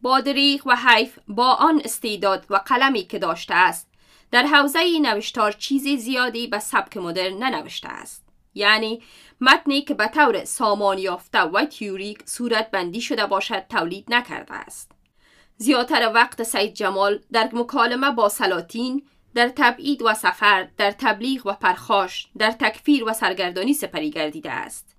[0.02, 3.88] با دریغ و حیف با آن استعداد و قلمی که داشته است
[4.32, 8.26] در حوزه نوشتار چیزی زیادی به سبک مدرن ننوشته است.
[8.58, 9.01] یعنی
[9.41, 14.91] متنی که به طور سامان یافته و تیوریک صورت بندی شده باشد تولید نکرده است.
[15.58, 19.03] زیادتر وقت سید جمال در مکالمه با سلاطین
[19.36, 24.95] در تبعید و سفر در تبلیغ و پرخاش در تکفیر و سرگردانی سپری گردیده است.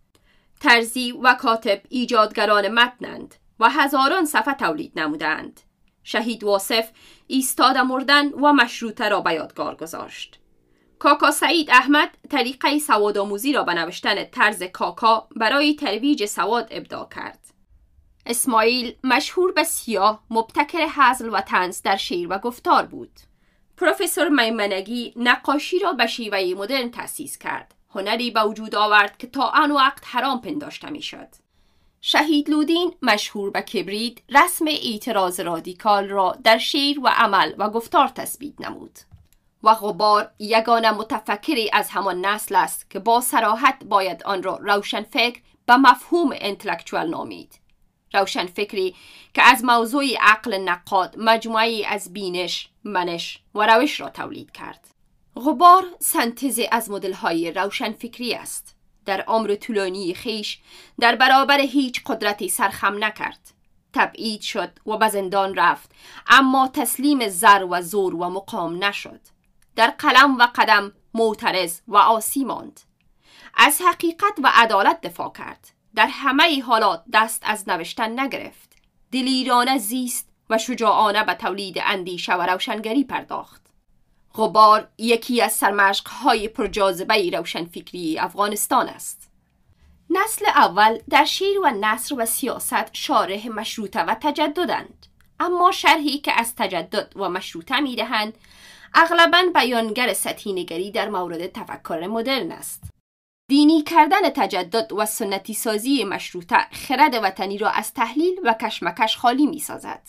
[0.61, 5.61] ترزی و کاتب ایجادگران متنند و هزاران صفحه تولید نمودند
[6.03, 6.91] شهید واصف
[7.27, 10.41] ایستاد مردن و مشروطه را به یادگار گذاشت.
[10.99, 17.09] کاکا سعید احمد طریقه سواد آموزی را به نوشتن طرز کاکا برای ترویج سواد ابداع
[17.15, 17.39] کرد.
[18.27, 23.11] اسماعیل مشهور به سیاه مبتکر حزل و تنز در شعر و گفتار بود.
[23.77, 27.75] پروفسور میمنگی نقاشی را به شیوه مدرن تأسیس کرد.
[27.95, 31.29] هنری به وجود آورد که تا آن وقت حرام پنداشته می‌شد.
[32.01, 38.09] شهید لودین مشهور به کبرید رسم اعتراض رادیکال را در شعر و عمل و گفتار
[38.09, 38.99] تثبیت نمود.
[39.63, 45.03] و غبار یگانه متفکری از همان نسل است که با سراحت باید آن را روشن
[45.03, 47.61] فکر به مفهوم انتلکچوال نامید.
[48.15, 48.95] روشن فکری
[49.35, 54.87] که از موضوع عقل نقاد مجموعی از بینش، منش و روش را تولید کرد.
[55.37, 58.77] غبار سنتز از مدل های روشن فکری است.
[59.05, 60.59] در عمر طولانی خیش
[61.01, 63.53] در برابر هیچ قدرتی سرخم نکرد.
[63.93, 65.91] تبعید شد و به زندان رفت
[66.27, 69.21] اما تسلیم زر و زور و مقام نشد.
[69.79, 72.81] در قلم و قدم معترض و آسی ماند.
[73.55, 75.71] از حقیقت و عدالت دفاع کرد.
[75.95, 78.73] در همه حالات دست از نوشتن نگرفت.
[79.13, 83.63] دلیرانه زیست و شجاعانه به تولید اندیشه و روشنگری پرداخت.
[84.35, 89.31] غبار یکی از سرمشقهای پرجاذبه روشنفکری افغانستان است.
[90.11, 95.07] نسل اول در شیر و نصر و سیاست شارح مشروطه و تجددند.
[95.41, 98.39] اما شرحی که از تجدد و مشروطه می‌دهند
[98.95, 102.83] اغلبا بیانگر سطحی در مورد تفکر مدرن است.
[103.51, 109.47] دینی کردن تجدد و سنتی سازی مشروطه خرد وطنی را از تحلیل و کشمکش خالی
[109.47, 110.03] می سازد.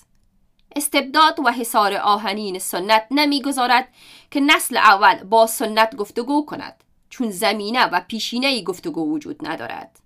[0.76, 3.88] استبداد و حصار آهنین سنت نمی‌گذارد
[4.32, 10.00] که نسل اول با سنت گفتگو کند چون زمینه و پیشینه گفتگو وجود ندارد.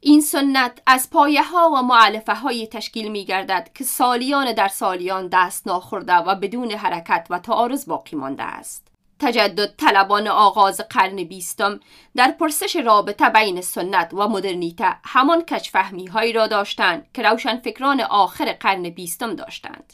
[0.00, 5.28] این سنت از پایه ها و معلفه های تشکیل می گردد که سالیان در سالیان
[5.28, 8.86] دست ناخورده و بدون حرکت و تعارض باقی مانده است.
[9.18, 11.80] تجدد طلبان آغاز قرن بیستم
[12.16, 18.52] در پرسش رابطه بین سنت و مدرنیته همان کچفهمی هایی را داشتند که روشنفکران آخر
[18.52, 19.92] قرن بیستم داشتند.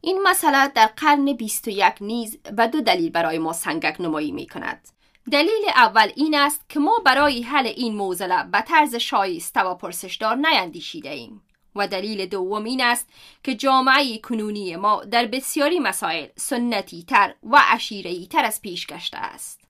[0.00, 4.32] این مسئله در قرن بیست و یک نیز به دو دلیل برای ما سنگک نمایی
[4.32, 4.88] می کند.
[5.32, 10.36] دلیل اول این است که ما برای حل این موزله به طرز شایسته و پرسشدار
[10.36, 11.42] نیندیشیده ایم.
[11.76, 13.08] و دلیل دوم این است
[13.42, 19.18] که جامعه کنونی ما در بسیاری مسائل سنتی تر و عشیرهی تر از پیش گشته
[19.18, 19.60] است.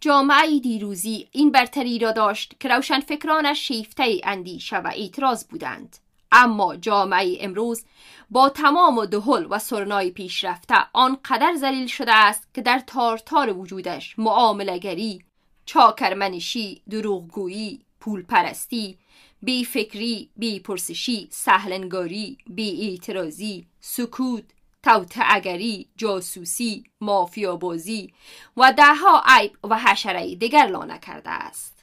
[0.00, 5.96] جامعه دیروزی این برتری را داشت که روشنفکرانش شیفته اندیشه و اعتراض بودند.
[6.32, 7.84] اما جامعه امروز
[8.30, 14.18] با تمام و دهل و سرنای پیشرفته آنقدر ذلیل شده است که در تارتار وجودش
[14.18, 15.24] معاملگری،
[15.64, 18.98] چاکرمنشی، دروغگویی، پولپرستی،
[19.42, 24.44] بی فکری، بی پرسشی، سهلنگاری، بی اعتراضی، سکوت،
[24.82, 28.12] توتعگری، جاسوسی، مافیابازی
[28.56, 31.79] و دهها عیب و حشره دیگر لانه کرده است.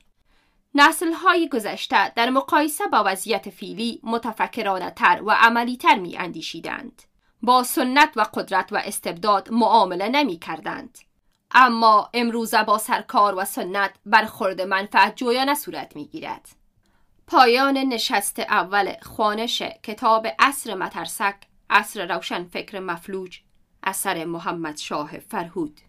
[0.79, 7.01] نسل های گذشته در مقایسه با وضعیت فیلی متفکرانه تر و عملی تر می اندیشیدند.
[7.41, 10.97] با سنت و قدرت و استبداد معامله نمی کردند.
[11.51, 16.49] اما امروزه با سرکار و سنت برخورد منفعت جویانه صورت می گیرد.
[17.27, 21.35] پایان نشست اول خوانش کتاب اصر مترسک
[21.69, 23.39] اصر روشن فکر مفلوج
[23.83, 25.81] اثر محمد شاه فرهود